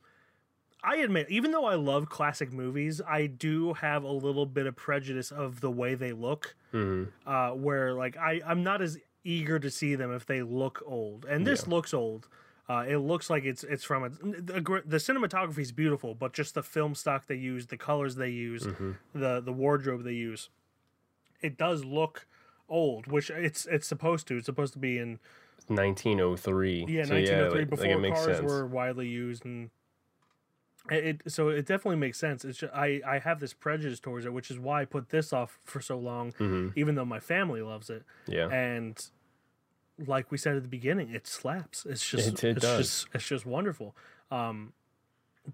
[0.84, 4.76] I admit, even though I love classic movies, I do have a little bit of
[4.76, 6.56] prejudice of the way they look.
[6.74, 11.26] Uh, where like I, I'm not as eager to see them if they look old,
[11.26, 11.74] and this Yeah.
[11.76, 12.28] looks old.
[12.70, 16.54] Uh, it looks like it's it's from a, the, the cinematography is beautiful, but just
[16.54, 18.68] the film stock they use, the colors they use,
[19.16, 20.50] the the wardrobe they use,
[21.42, 22.28] it does look
[22.70, 23.08] old.
[23.08, 24.38] Which it's it's supposed to.
[24.38, 25.18] It's supposed to be in
[25.68, 26.86] 1903.
[26.88, 28.52] yeah, So, 1903 like- like, before it makes cars sense.
[28.52, 29.70] were widely used, and
[30.92, 32.46] it, so it definitely makes sense.
[32.46, 35.34] It's just, I I have this prejudice towards it, which is why I put this
[35.34, 36.34] off for so long,
[36.76, 38.04] even though my family loves it.
[38.28, 38.32] Mm-hmm.
[38.32, 38.48] Yeah.
[38.50, 39.06] and
[40.06, 41.86] like we said at the beginning, it slaps.
[41.86, 42.78] It's just It- it it's does.
[42.78, 43.96] just it's just wonderful.
[44.32, 44.74] Um,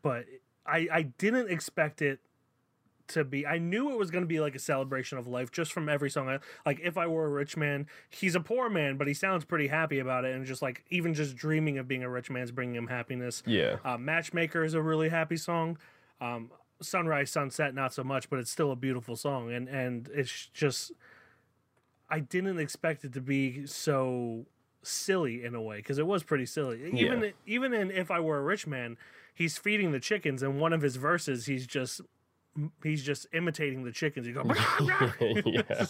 [0.02, 0.26] but
[0.66, 2.20] I I didn't expect it
[3.10, 5.74] to be I knew it was going to be like a celebration of life just
[5.74, 6.30] from every song.
[6.30, 9.44] I, like if I were a rich man, he's a poor man, but he sounds
[9.46, 12.52] pretty happy about it and just like even just dreaming of being a rich man's
[12.52, 13.44] bringing him happiness.
[13.46, 13.78] yeah.
[13.84, 15.78] Uh, Matchmaker is a really happy song.
[16.22, 16.52] Um,
[16.82, 20.92] Sunrise Sunset not so much, but it's still a beautiful song and and it's just
[22.10, 24.46] I didn't expect it to be so
[24.82, 26.86] silly in a way because it was pretty silly.
[26.94, 27.30] Even Yeah.
[27.46, 28.98] even in If I Were a Rich Man,
[29.34, 32.02] he's feeding the chickens and one of his verses he's just
[32.84, 34.28] he's just imitating the chickens.
[34.28, 34.46] He goes,
[35.46, 35.86] yeah.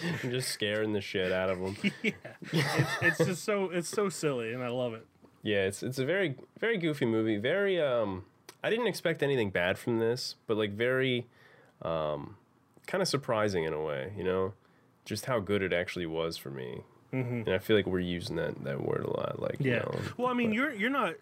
[0.22, 1.76] just scaring the shit out of them.
[2.02, 2.12] yeah.
[2.52, 5.06] It's, it's just so it's so silly and I love it.
[5.42, 7.36] Yeah, it's it's a very very goofy movie.
[7.36, 8.24] Very um
[8.62, 11.26] I didn't expect anything bad from this, but like very
[11.82, 12.36] um
[12.86, 14.54] kind of surprising in a way, you know?
[15.04, 16.82] Just how good it actually was for me.
[17.12, 17.42] Mm-hmm.
[17.46, 19.78] And I feel like we're using that that word a lot like you Yeah.
[19.78, 21.14] know, well, I mean, you're you're not.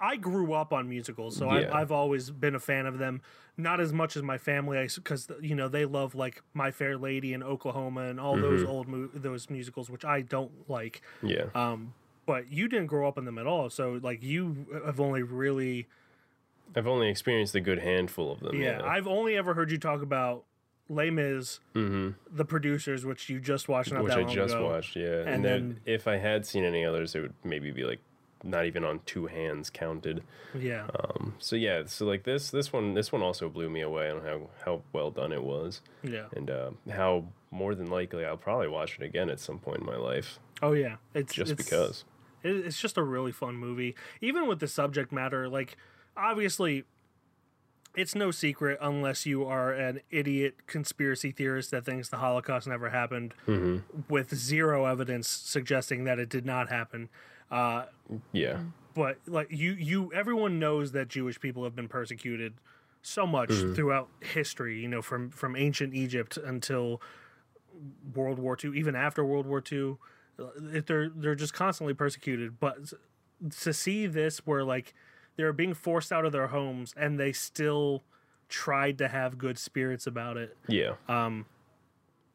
[0.00, 1.70] I- grew up on musicals, so Yeah.
[1.72, 3.20] I, I've always been a fan of them.
[3.56, 7.32] Not as much as my family, because you know they love like My Fair Lady
[7.34, 8.70] and Oklahoma and all those Mm-hmm.
[8.70, 11.02] old mu- those musicals, which I don't like.
[11.22, 11.46] yeah.
[11.54, 11.94] Um,
[12.26, 15.86] but you didn't grow up in them at all, so like you have only really
[16.76, 18.54] I've only experienced a good handful of them.
[18.60, 18.78] yeah.
[18.80, 18.86] Yeah.
[18.86, 20.44] I've only ever heard you talk about
[20.90, 24.02] Les Mis, the producers, which you just watched Mm-hmm.
[24.04, 24.66] Which I just ago.
[24.66, 25.20] watched, yeah.
[25.20, 28.00] And And, then, then- if I had seen any others, it would maybe be like
[28.44, 30.22] not even on two hands counted.
[30.58, 34.10] Yeah, Um, so yeah, so like this this one this one also blew me away
[34.10, 36.26] on how how well done it was, yeah.
[36.34, 39.86] and uh, how more than likely I'll probably watch it again at some point in
[39.86, 42.04] my life, Oh yeah, it's just it's, because.
[42.44, 45.76] it's just a really fun movie even with the subject matter like
[46.16, 46.84] obviously
[47.98, 52.90] it's no secret unless you are an idiot conspiracy theorist that thinks the holocaust never
[52.90, 53.34] happened
[54.08, 57.08] with zero evidence suggesting that it did not happen.
[57.50, 57.84] Uh,
[58.32, 58.60] Yeah,
[58.94, 62.54] but like you you everyone knows that jewish people have been persecuted
[63.02, 67.00] so much throughout history you know from from ancient egypt until
[68.14, 69.94] world war ii even after world war ii
[70.58, 72.60] they're they're just constantly persecuted.
[72.60, 72.92] But
[73.60, 74.94] to see this where like
[75.38, 78.02] they're being forced out of their homes and they still
[78.48, 81.46] tried to have good spirits about it yeah, Um,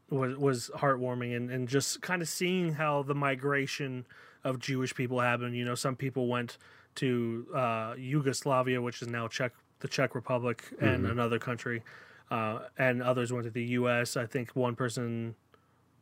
[0.09, 4.05] was was heartwarming and, and just kind of seeing how the migration
[4.43, 5.55] of Jewish people happened.
[5.55, 6.57] You know, some people went
[6.95, 11.81] to uh, Yugoslavia, which is now Czech, the Czech Republic, and another country,
[12.29, 14.15] uh, and others went to the U.S.
[14.15, 15.35] I think one person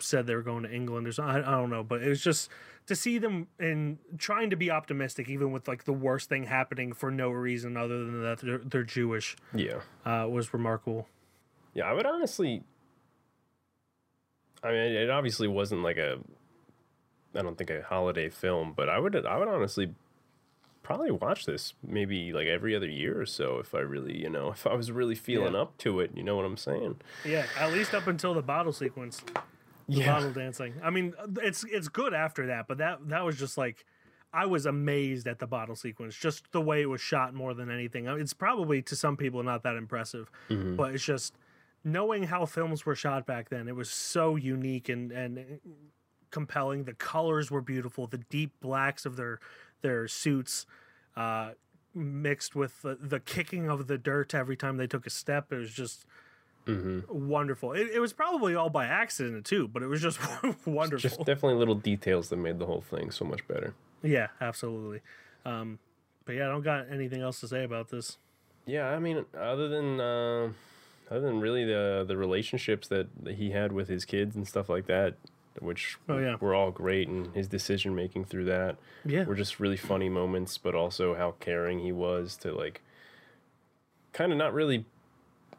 [0.02, 1.44] said they were going to England or something.
[1.44, 2.50] I, I don't know, but it was just
[2.88, 6.94] to see them in trying to be optimistic, even with like the worst thing happening
[6.94, 11.08] for no reason other than that they're, they're Jewish, yeah, uh, was remarkable.
[11.74, 11.86] yeah.
[11.86, 12.64] I would honestly.
[14.64, 16.20] I mean, it obviously wasn't like a.
[17.34, 19.94] I don't think a holiday film, but I would I would honestly
[20.84, 24.50] probably watch this maybe like every other year or so if I really you know
[24.52, 25.62] if I was really feeling Yeah.
[25.62, 26.12] up to it.
[26.14, 26.98] You know what I'm saying?
[27.24, 29.22] Yeah, at least up until the bottle sequence.
[29.88, 30.74] The bottle dancing.
[30.84, 33.86] I mean, uh, it's it's good after that, but that that was just like
[34.34, 37.70] I was amazed at the bottle sequence, just the way it was shot more than
[37.70, 38.08] anything.
[38.08, 40.76] It's probably to some people not that impressive, mm-hmm.
[40.76, 41.36] but it's just
[41.84, 43.68] knowing how films were shot back then.
[43.68, 45.70] It was so unique and and uh,
[46.30, 46.86] compelling.
[46.86, 48.08] The colors were beautiful.
[48.08, 49.40] The deep blacks of their
[49.82, 50.66] their suits.
[51.16, 51.52] Uh,
[51.94, 55.58] mixed with the, the kicking of the dirt every time they took a step it
[55.58, 56.06] was just
[57.10, 57.74] wonderful.
[57.74, 60.20] It, it was probably all by accident too, but it was just
[60.66, 60.98] wonderful.
[61.10, 63.74] Just definitely little details that made the whole thing so much better.
[64.04, 65.02] yeah, absolutely.
[65.46, 65.80] Um,
[66.26, 68.18] but yeah, I don't got anything else to say about this.
[68.66, 70.50] Yeah, I mean, other than uh,
[71.10, 74.70] other than really the the relationships that, that he had with his kids and stuff
[74.70, 75.16] like that,
[75.60, 76.36] which Oh, yeah.
[76.40, 80.60] were all great, and his decision making through that Yeah, were just really funny moments,
[80.60, 82.82] but also how caring he was to like,
[84.14, 84.86] kind of not really,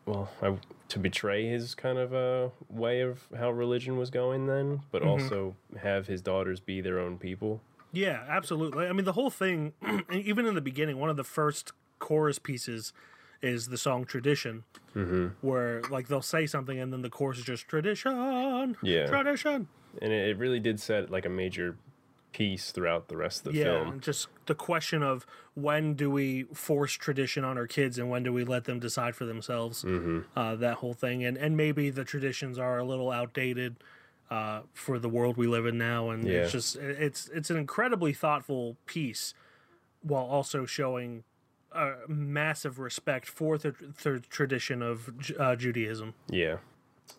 [0.06, 0.56] well, I,
[0.88, 5.08] to betray his kind of uh, way of how religion was going then, but Mm-hmm.
[5.10, 7.60] also have his daughters be their own people.
[7.92, 8.86] yeah, absolutely.
[8.86, 9.72] I mean, the whole thing,
[10.12, 12.92] even in the beginning, one of the first chorus pieces
[13.40, 15.28] is the song tradition Mm-hmm.
[15.46, 19.06] where like they'll say something and then the chorus is just tradition Yeah.
[19.06, 19.68] tradition
[20.02, 21.76] and it, it really did set like a major
[22.32, 24.00] piece throughout the rest of the yeah film.
[24.00, 28.32] just the question of when do we force tradition on our kids and when do
[28.32, 30.20] we let them decide for themselves Mm-hmm.
[30.38, 33.76] uh, that whole thing and and maybe the traditions are a little outdated
[34.30, 36.38] uh, for the world we live in now and Yeah.
[36.44, 39.34] it's just it's it's an incredibly thoughtful piece
[40.02, 41.24] while also showing
[41.74, 46.12] a massive respect for the, the tradition of uh, Judaism.
[46.28, 46.56] Yeah.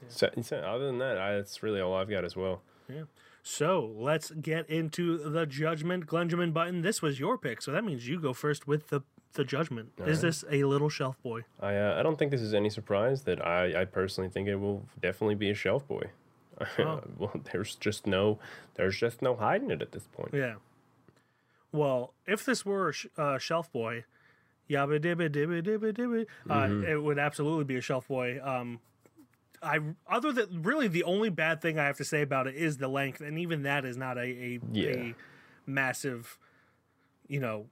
[0.09, 2.61] So, so other than that, I, that's really all I've got as well.
[3.45, 6.07] So let's get into the judgment.
[6.07, 9.01] Glenjamin Button, this was your pick, so that means you go first with the
[9.33, 9.89] the judgment.
[10.05, 11.41] Is this a little shelf boy?
[11.59, 14.55] I uh, I don't think this is any surprise that I, I personally think it
[14.55, 16.03] will definitely be a shelf boy.
[16.79, 17.01] Oh.
[17.17, 18.37] well, there's just no
[18.75, 20.29] there's just no hiding it at this point.
[20.33, 20.55] Yeah.
[21.73, 24.05] Well, if this were a sh- uh, shelf boy,
[24.69, 28.39] yabba dibba dibba dibba dibba, uh, it would absolutely be a shelf boy.
[28.41, 28.79] Um,
[29.63, 32.77] I other than really the only bad thing I have to say about it is
[32.77, 34.89] the length, and even that is not a a, Yeah.
[34.89, 35.15] a
[35.65, 36.37] massive,
[37.27, 37.67] you know,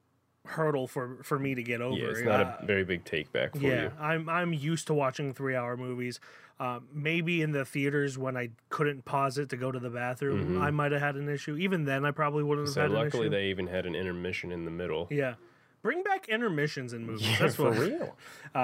[0.46, 1.98] hurdle for for me to get over.
[1.98, 3.92] Yeah, it's Uh, not a very big take back for yeah, you.
[4.00, 6.20] I'm I'm used to watching three hour movies.
[6.60, 10.62] Um, maybe in the theaters when I couldn't pause it to go to the bathroom,
[10.62, 11.56] I might have had an issue.
[11.56, 14.52] Even then, I probably wouldn't have So had an luckily they even had an intermission
[14.52, 15.08] in the middle.
[15.10, 15.36] yeah,
[15.82, 17.28] bring back intermissions in movies.
[17.28, 18.16] Yeah, That's for real.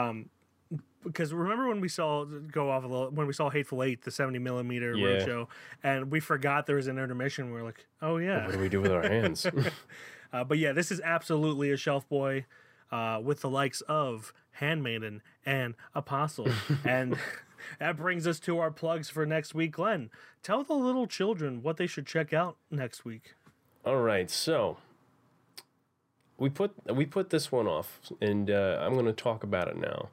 [1.04, 4.12] because remember when we saw go off a little, when we saw Hateful Eight, the
[4.12, 5.06] seventy millimeter Yeah.
[5.06, 5.48] roadshow,
[5.84, 7.54] and we forgot there was an intermission.
[7.54, 9.48] We are like, oh yeah, What do we do with our hands?
[10.34, 12.46] Uh, but yeah, this is absolutely a shelf boy
[12.92, 16.50] uh, with the likes of Handmaiden and Apostle.
[16.84, 17.18] and
[17.80, 19.72] that brings us to our plugs for next week.
[19.72, 20.10] Glenn,
[20.44, 23.36] tell the little children what they should check out next week.
[23.86, 24.78] All right, so
[26.38, 29.78] we put we put this one off, and uh, I'm going to talk about it
[29.78, 30.10] now.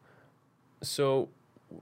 [0.83, 1.29] So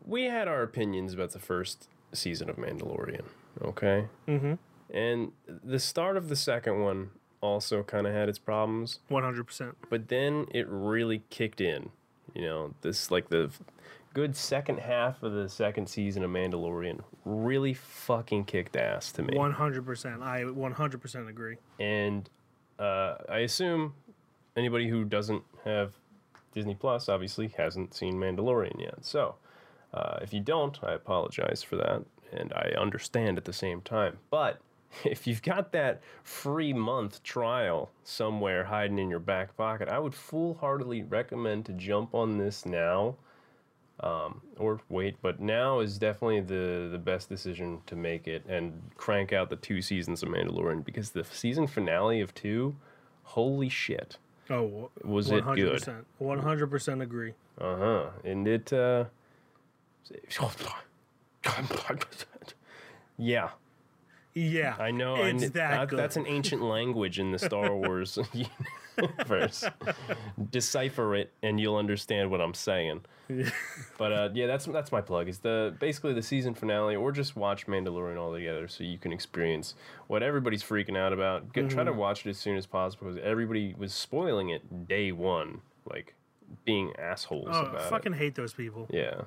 [0.05, 3.25] we had our opinions about the first season of Mandalorian,
[3.63, 4.07] okay?
[4.29, 4.55] Mm-hmm.
[4.95, 9.75] And the start of the second one also kind of had its problems, 100%.
[9.91, 11.91] but then it really kicked in.
[12.35, 13.51] You know, this like the
[14.15, 19.35] good second half of the second season of Mandalorian really fucking kicked ass to me.
[19.35, 20.23] 100%.
[20.23, 21.57] I 100% agree.
[21.81, 22.29] and
[22.79, 23.95] uh, I assume
[24.57, 25.95] anybody who doesn't have
[26.53, 29.05] Disney Plus obviously hasn't seen Mandalorian yet.
[29.05, 29.37] So
[29.95, 34.19] uh, if you don't, I apologize for that, and I understand at the same time.
[34.31, 34.61] But
[35.05, 40.15] if you've got that free month trial somewhere hiding in your back pocket, I would
[40.15, 43.17] full-heartedly recommend to jump on this now.
[44.01, 48.73] Um, or wait, but now is definitely the the best decision to make it and
[48.97, 52.75] crank out the two seasons of Mandalorian because the season finale of two,
[53.23, 54.17] holy shit,
[54.51, 55.81] Oh, Was it good?
[55.83, 56.05] 100%.
[56.21, 57.33] 100% agree.
[57.61, 59.05] uh huh, and it, uh,
[63.19, 63.51] yeah,
[64.35, 64.77] Yeah.
[64.79, 65.17] I know.
[65.17, 65.91] It's I, that.
[65.91, 68.19] That's an ancient language in the Star Wars
[68.97, 69.65] universe.
[70.51, 73.03] Decipher it, and you'll understand what I'm saying.
[73.99, 75.29] But uh, yeah, that's that's my plug.
[75.29, 79.13] Is the basically the season finale, or just watch Mandalorian all together, so you can
[79.13, 79.75] experience
[80.09, 81.53] what everybody's freaking out about.
[81.53, 85.13] Get, Try to watch it as soon as possible because everybody was spoiling it day
[85.13, 86.15] one, like
[86.65, 88.87] being assholes Oh, about I fucking hate those people.
[88.91, 89.23] Yeah.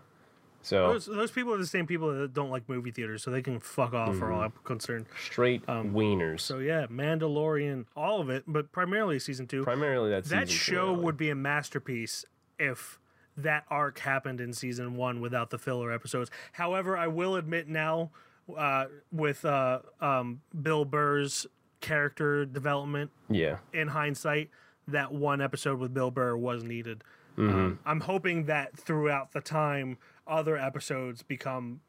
[0.66, 3.44] So Those, those people are the same people that don't like movie theaters, so they
[3.44, 5.06] can fuck off for all I'm concerned.
[5.22, 6.32] straight wieners.
[6.32, 9.64] um, So yeah, Mandalorian, all of it, but primarily season two.
[9.64, 12.26] Primarily that that show would be a masterpiece
[12.58, 12.98] if
[13.38, 16.32] that arc happened in season one without the filler episodes.
[16.54, 18.10] However, I will admit now,
[18.58, 21.46] uh, with uh, um, Bill Burr's
[21.80, 23.58] character development yeah.
[23.72, 24.50] in hindsight,
[24.88, 27.04] that one episode with Bill Burr was needed.
[27.38, 27.56] Mm-hmm.
[27.56, 29.98] Um, I'm hoping that throughout the time,
[30.28, 31.82] other episodes become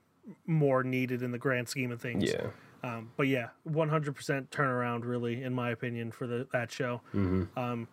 [0.46, 2.24] more needed in the grand scheme of things.
[2.24, 2.48] Yeah.
[2.82, 7.00] Um, but yeah, 100% turnaround, really, in my opinion, for the that show.
[7.56, 7.88] Um,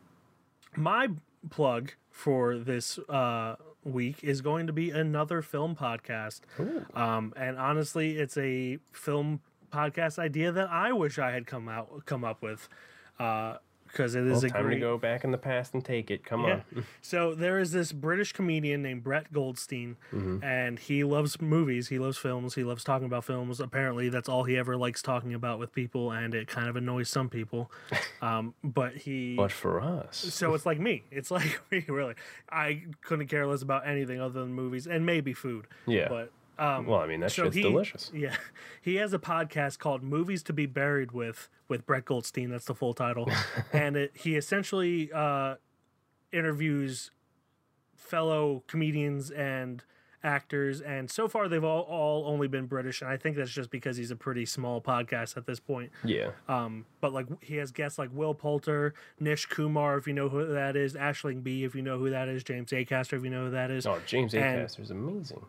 [0.76, 1.08] my
[1.50, 6.42] plug for this uh, week is going to be another film podcast.
[6.96, 9.42] Um, and honestly, it's a film
[9.72, 12.70] podcast idea that I wish I had come out come up with.
[13.94, 16.10] Because it is Well, a time great to go back in the past and take
[16.10, 16.26] it.
[16.26, 16.62] Come yeah.
[16.76, 16.84] on.
[17.04, 20.44] So there is this British comedian named Brett Goldstein, Mm-hmm.
[20.44, 21.90] and he loves movies.
[21.90, 22.56] He loves films.
[22.56, 23.60] He loves talking about films.
[23.60, 27.08] Apparently, that's all he ever likes talking about with people, and it kind of annoys
[27.10, 27.72] some people.
[28.22, 29.36] Um, but he.
[29.36, 31.04] But for us, so it's like me.
[31.12, 32.14] It's like me, really.
[32.50, 35.68] I couldn't care less about anything other than movies and maybe food.
[35.86, 36.08] Yeah.
[36.08, 38.12] But um, well, I mean that so shit's he, delicious.
[38.14, 38.36] Yeah,
[38.82, 42.50] he has a podcast called "Movies to Be Buried With" with Brett Goldstein.
[42.50, 43.30] That's the full title,
[43.74, 45.56] and it, he essentially uh,
[46.32, 47.12] interviews
[47.96, 49.84] fellow comedians and
[50.24, 53.70] actors, and so far they've all, all only been British, and I think that's just
[53.70, 55.92] because he's a pretty small podcast at this point.
[56.04, 56.32] Yeah.
[56.48, 60.46] Um, but like he has guests like Will Poulter, Nish Kumar, if you know who
[60.46, 63.46] that is, Aisling Bea, if you know who that is, James Acaster, if you know
[63.46, 63.86] who that is.
[63.86, 65.42] Oh, James Acaster is amazing.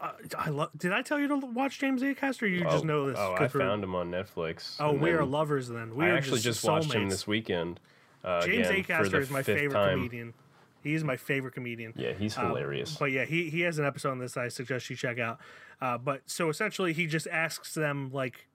[0.00, 0.70] I, I love.
[0.76, 2.42] Did I tell you to watch James Acaster?
[2.42, 3.18] Or you just oh, know this?
[3.18, 4.76] Oh, I we're- found him on Netflix.
[4.78, 5.94] Oh, we are lovers then.
[5.96, 7.80] We I are actually just, just, watched him this weekend.
[8.22, 9.98] Uh, James again, Acaster is my favorite time.
[9.98, 10.34] comedian.
[10.82, 11.92] He's my favorite comedian.
[11.96, 12.96] Yeah, he's Um, hilarious.
[12.96, 15.38] but yeah, he he has an episode on this I suggest you check out.
[15.80, 18.46] Uh, but so essentially, he just asks them like.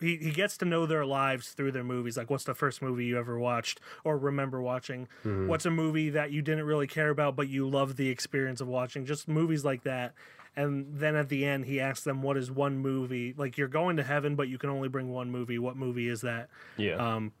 [0.00, 2.16] He, he gets to know their lives through their movies.
[2.16, 5.08] Like, what's the first movie you ever watched or remember watching?
[5.24, 5.48] Mm-hmm.
[5.48, 8.68] What's a movie that you didn't really care about, but you loved the experience of
[8.68, 9.04] watching?
[9.06, 10.14] Just movies like that.
[10.54, 13.34] And then at the end, he asks them, What is one movie?
[13.36, 15.58] Like, you're going to heaven, but you can only bring one movie.
[15.58, 16.48] What movie is that?
[16.76, 16.94] yeah.
[17.16, 17.32] um,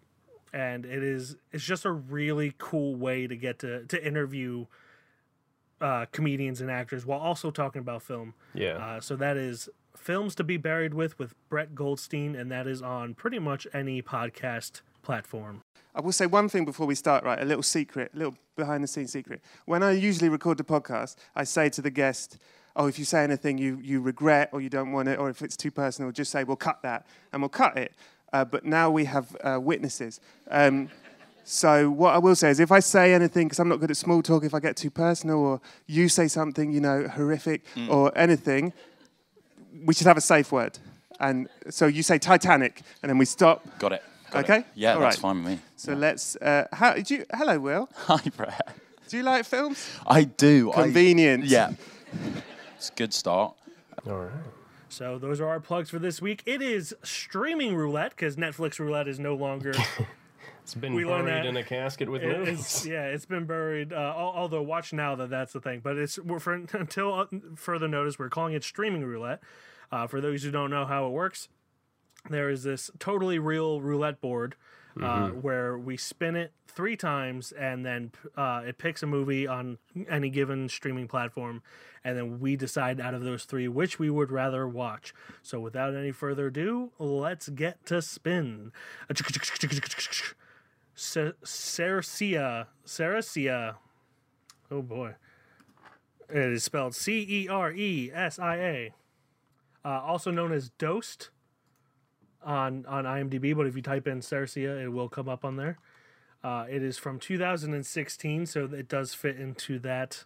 [0.52, 4.66] and it is it's just a really cool way to get to to interview
[5.80, 8.34] uh, comedians and actors while also talking about film.
[8.54, 8.76] yeah.
[8.76, 12.80] Uh, so that is films to be buried with with Brett Goldstein, and that is
[12.82, 15.62] on pretty much any podcast platform.
[15.94, 17.40] I will say one thing before we start, right?
[17.40, 19.40] A little secret, a little behind the scenes secret.
[19.64, 22.38] When I usually record the podcast, I say to the guest,
[22.78, 25.40] Oh, if you say anything you, you regret or you don't want it, or if
[25.40, 27.94] it's too personal, just say, We'll cut that, and we'll cut it.
[28.32, 30.20] Uh, but now we have uh, witnesses.
[30.50, 30.88] Um,
[31.44, 33.96] so what I will say is if I say anything, because I'm not good at
[33.96, 38.16] small talk, if I get too personal or you say something, you know, horrific or
[38.18, 38.72] anything,
[39.84, 40.78] we should have a safe word.
[41.20, 43.64] And so you say Titanic, and then we stop.
[43.78, 44.02] Got it.
[44.30, 44.58] Got Okay?
[44.58, 44.66] It.
[44.74, 45.22] Yeah, All that's right.
[45.22, 45.58] fine with me.
[45.76, 46.36] So let's.
[46.36, 47.88] Uh, how, do you, hello, Will.
[47.96, 48.76] Hi, Brett.
[49.08, 49.88] Do you like films?
[50.06, 50.72] I do.
[50.72, 51.44] I- Convenient.
[51.44, 51.72] yeah.
[52.76, 53.54] It's a good start.
[54.06, 54.30] All right.
[54.88, 56.42] So those are our plugs for this week.
[56.46, 59.72] It is streaming roulette because Netflix roulette is no longer.
[60.62, 62.58] It's been We buried in a casket with It- movies.
[62.58, 63.92] it's, yeah, it's been buried.
[63.92, 67.86] Uh, although watch now that that's the thing, but it's we're for, until uh, further
[67.86, 69.40] notice, we're calling it streaming roulette.
[69.92, 71.48] Uh, for those who don't know how it works,
[72.28, 74.56] there is this totally real roulette board
[75.02, 79.78] uh, where we spin it three times, and then uh, it picks a movie on
[80.08, 81.62] any given streaming platform,
[82.04, 85.12] and then we decide out of those three which we would rather watch.
[85.42, 88.72] So, without any further ado, let's get to spin.
[90.94, 92.66] Ce- Cercia.
[92.86, 93.74] Cercia.
[94.70, 95.14] Oh boy.
[96.28, 98.94] It is spelled C E R E S I A.
[99.84, 101.28] Uh, also known as Dosed
[102.46, 105.78] on, on IMDb, but if you type in Cercia, it will come up on there.
[106.42, 110.24] Uh, it is from 2016, so it does fit into that.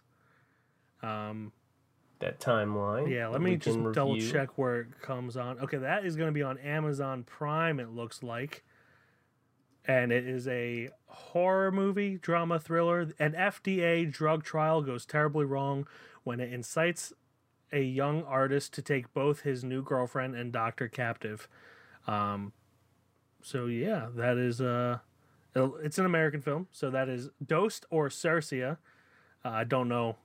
[1.01, 1.51] Um,
[2.19, 3.09] that timeline.
[3.09, 5.59] yeah, let me just double check where it comes on.
[5.59, 8.63] Okay, that is going to be on Amazon Prime, it looks like.
[9.85, 13.11] And it is a horror movie, drama thriller.
[13.17, 15.87] An FDA drug trial goes terribly wrong
[16.23, 17.11] when it incites
[17.73, 21.47] a young artist to take both his new girlfriend and doctor captive.
[22.07, 22.53] Um,
[23.41, 24.99] so yeah, that is uh,
[25.55, 26.67] it's an American film.
[26.71, 28.77] So that is Dosed or Cercia.
[29.43, 30.17] Uh, I don't know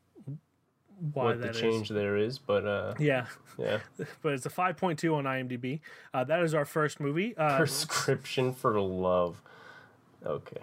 [1.13, 1.61] why What the is.
[1.61, 3.27] change there is, but uh, Yeah,
[3.59, 3.81] yeah.
[4.23, 5.81] but it's a 5.2 on IMDb.
[6.15, 7.37] Uh, that is our first movie.
[7.37, 9.41] Uh, Prescription for love.
[10.25, 10.61] Okay.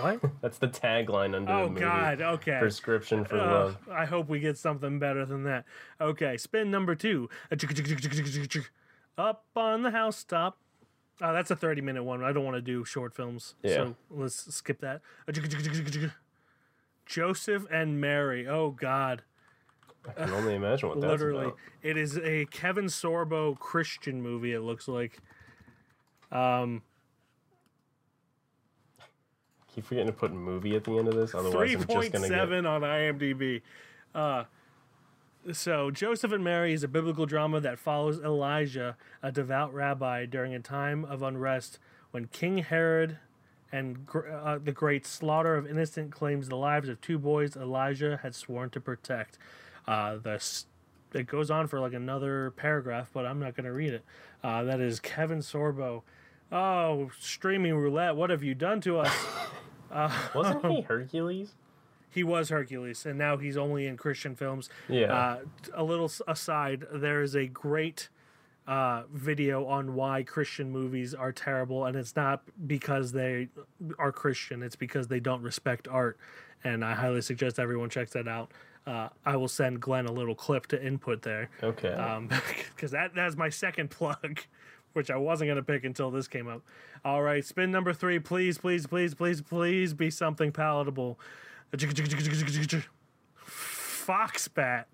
[0.00, 0.20] what?
[0.40, 1.84] That's the tagline under the movie.
[1.84, 1.88] Oh.
[1.88, 2.20] God.
[2.22, 2.58] Okay.
[2.58, 3.78] Prescription for Uh, love.
[3.90, 5.64] I hope we get something better than that.
[6.00, 7.28] Okay, spin number two.
[9.16, 10.58] Up on the housetop.
[11.20, 12.24] Oh, that's a 30 minute one.
[12.24, 13.54] I don't want to do short films.
[13.62, 13.74] Yeah.
[13.74, 15.00] So let's skip that.
[17.06, 18.48] Joseph and Mary.
[18.48, 19.22] Oh, God.
[20.08, 21.46] I can only imagine what that's Literally.
[21.46, 21.56] about.
[21.82, 25.18] It is a Kevin Sorbo Christian movie, it looks like.
[26.32, 26.82] Um,
[29.74, 32.28] Keep forgetting to put movie at the end of this, otherwise Three I'm just gonna
[32.28, 32.66] get.
[32.66, 33.62] on IMDb.
[34.14, 34.44] Uh,
[35.52, 40.54] so Joseph and Mary is a biblical drama that follows Elijah, a devout rabbi, during
[40.54, 41.78] a time of unrest
[42.10, 43.18] when King Herod
[43.72, 48.34] and uh, the great slaughter of innocent claims the lives of two boys Elijah had
[48.34, 49.36] sworn to protect.
[49.86, 50.40] Uh, the
[51.12, 54.04] it goes on for like another paragraph, but I'm not going to read it.
[54.42, 56.02] Uh, that is Kevin Sorbo.
[56.52, 58.16] Oh, streaming roulette!
[58.16, 59.12] What have you done to us?
[60.34, 61.54] Wasn't he Hercules?
[62.14, 64.70] He was Hercules, and now he's only in Christian films.
[64.88, 65.12] Yeah.
[65.12, 65.38] Uh,
[65.74, 68.08] a little aside, there is a great
[68.68, 73.48] uh, video on why Christian movies are terrible, and it's not because they
[73.98, 76.16] are Christian; it's because they don't respect art.
[76.62, 78.52] And I highly suggest everyone checks that out.
[78.86, 81.88] Uh, I will send Glenn a little clip to input there, Okay.
[81.92, 82.28] um,
[82.74, 84.38] because that that's my second plug.
[84.92, 86.62] Which I wasn't gonna pick until this came up.
[87.04, 91.18] All right, spin number three, please, please, please, please, please be something palatable.
[93.46, 94.88] Fox bat.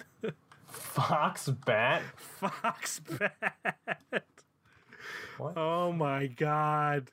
[0.66, 2.02] Fox bat.
[2.16, 4.24] Fox bat.
[5.38, 5.56] What?
[5.56, 7.10] Oh my god.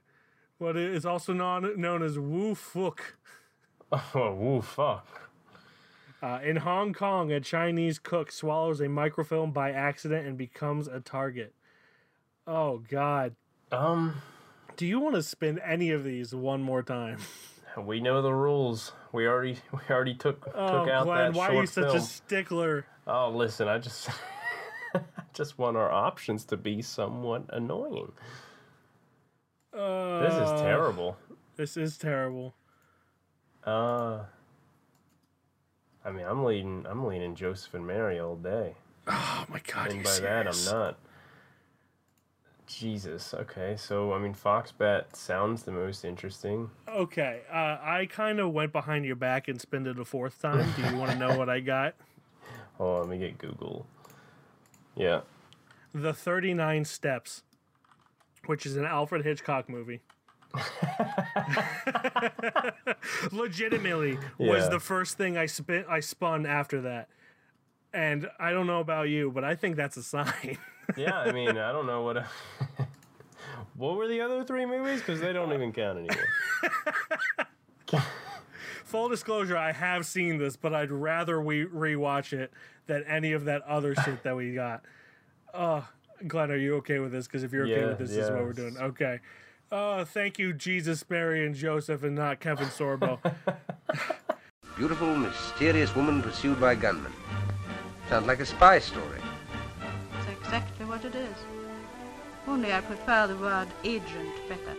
[0.57, 3.17] What is also known, known as Wu Fuk.
[3.91, 5.29] Oh, woo, fuck.
[6.21, 10.99] Uh, in Hong Kong, a Chinese cook swallows a microfilm by accident and becomes a
[10.99, 11.53] target.
[12.47, 13.35] Oh god.
[13.71, 14.21] Um,
[14.75, 17.19] Do you want to spin any of these one more time?
[17.77, 18.91] we know the rules.
[19.11, 21.83] We already we already took took Oh, out Glenn, that why short are you such
[21.85, 21.97] film.
[21.97, 22.85] a stickler?
[23.05, 24.09] Oh, listen, I just
[24.95, 24.99] I
[25.33, 28.11] just want our options to be somewhat annoying.
[29.77, 31.17] Uh, This is terrible.
[31.55, 32.55] This is terrible.
[33.65, 34.23] Uh,
[36.05, 36.85] I mean, I'm leading.
[36.89, 38.75] I'm leaning Joseph and Mary all day,
[39.07, 40.97] Oh my god, and by that I'm not.
[42.67, 43.33] Jesus.
[43.33, 46.69] Okay, so I mean, Foxbat sounds the most interesting.
[46.87, 50.67] Okay, uh, I kind of went behind your back and spinned it a fourth time.
[50.75, 51.95] Do you want to know what I got?
[52.79, 53.87] Oh, let me get Google.
[54.95, 55.21] Yeah.
[55.95, 57.41] The 39 Steps,
[58.45, 60.01] which is an Alfred Hitchcock movie.
[63.31, 64.69] Legitimately was Yeah.
[64.69, 67.09] the first thing I spin I spun after that.
[67.93, 70.57] And I don't know about you, but I think that's a sign.
[70.95, 71.17] Yeah.
[71.17, 72.25] I mean, I don't know what.
[73.75, 74.99] what were the other three movies?
[74.99, 78.01] Because they don't even count anymore.
[78.85, 82.51] Full disclosure, I have seen this, but I'd rather we rewatch it
[82.85, 84.83] than any of that other shit that we got.
[85.53, 85.81] Uh,
[86.25, 87.27] Glenn, are you okay with this?
[87.27, 88.77] Because if you're okay Yeah, with this, this is what we're doing.
[88.77, 89.19] Okay.
[89.69, 93.19] Uh, thank you, Jesus, Mary, and Joseph, and not Kevin Sorbo.
[94.77, 97.11] Beautiful, mysterious woman pursued by gunmen.
[98.07, 99.19] Sounds like a spy story.
[101.07, 101.37] It is.
[102.49, 104.75] Only I prefer the word agent better.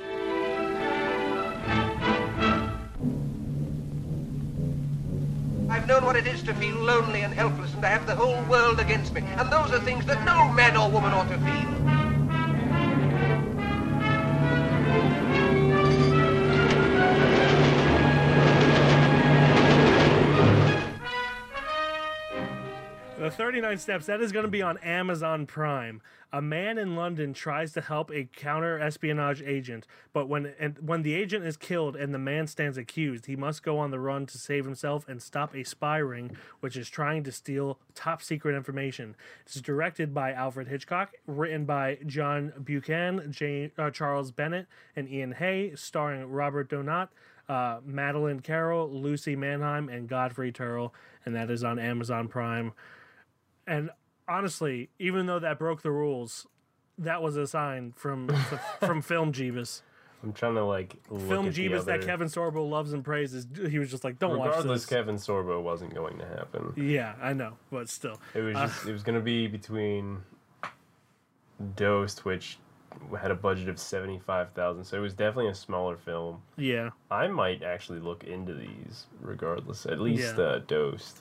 [5.71, 8.43] I've known what it is to feel lonely and helpless and to have the whole
[8.45, 9.23] world against me.
[9.23, 11.98] And those are things that no man or woman ought to feel.
[23.29, 26.01] The 39 Steps, that is going to be on Amazon Prime.
[26.33, 31.03] A man in London tries to help a counter espionage agent, but when and when
[31.03, 34.25] the agent is killed and the man stands accused, he must go on the run
[34.25, 38.57] to save himself and stop a spy ring which is trying to steal top secret
[38.57, 39.15] information.
[39.45, 45.33] It's directed by Alfred Hitchcock, written by John Buchan, Jane, uh, Charles Bennett, and Ian
[45.33, 47.09] Hay, starring Robert Donat,
[47.47, 50.95] uh, Madeleine Carroll, Lucie Mannheim, and Godfrey Tearle,
[51.27, 52.73] and that is on Amazon Prime.
[53.69, 53.91] And
[54.27, 56.47] honestly, even though that broke the rules,
[56.99, 58.29] that was a sign from
[58.81, 59.83] from Film Jeebus.
[60.25, 63.47] I'm trying to like look Film at the Jeebus that Kevin Sorbo loves and praises.
[63.71, 66.73] He was just like, "Don't watch Regardless, this." Kevin Sorbo wasn't going to happen.
[66.77, 70.23] Yeah, I know, but still, It was Uh, just it was gonna be between
[71.77, 72.59] Dosed, which
[73.21, 76.43] had a budget of seventy five thousand, so it was definitely a smaller film.
[76.57, 76.91] yeah.
[77.11, 79.87] I might actually look into these regardless.
[79.87, 80.43] At least Yeah.
[80.45, 81.21] uh, Dosed.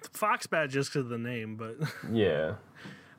[0.00, 1.76] Foxbat just because of the name, but
[2.12, 2.54] Yeah.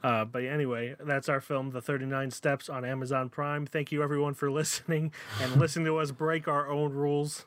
[0.03, 3.65] uh, but anyway, that's our film, The Thirty Nine Steps, on Amazon Prime.
[3.65, 5.11] Thank you everyone for listening
[5.41, 7.45] and listening to us break our own rules.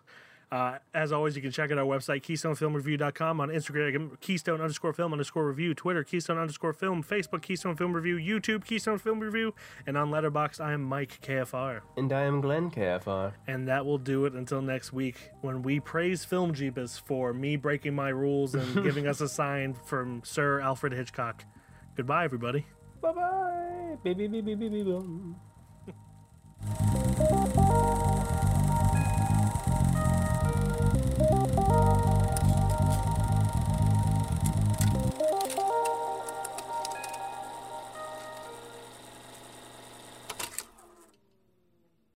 [0.52, 5.12] Uh, as always, you can check out our website, KeystoneFilmReview.com, on Instagram, Keystone underscore film
[5.12, 9.54] underscore review, Twitter, Keystone underscore film, Facebook, Keystone Film Review, YouTube, Keystone Film Review,
[9.86, 11.82] and on Letterboxd, I am Mike KFR.
[11.96, 13.32] And I am Glenn KFR.
[13.46, 17.54] And that will do it until next week when we praise Film Jeebus for me
[17.54, 21.44] breaking my rules and giving us a sign from Sir Alfred Hitchcock.
[21.96, 22.66] Goodbye, everybody.
[23.00, 23.96] Bye bye.
[24.02, 25.36] Beep, beep, boom.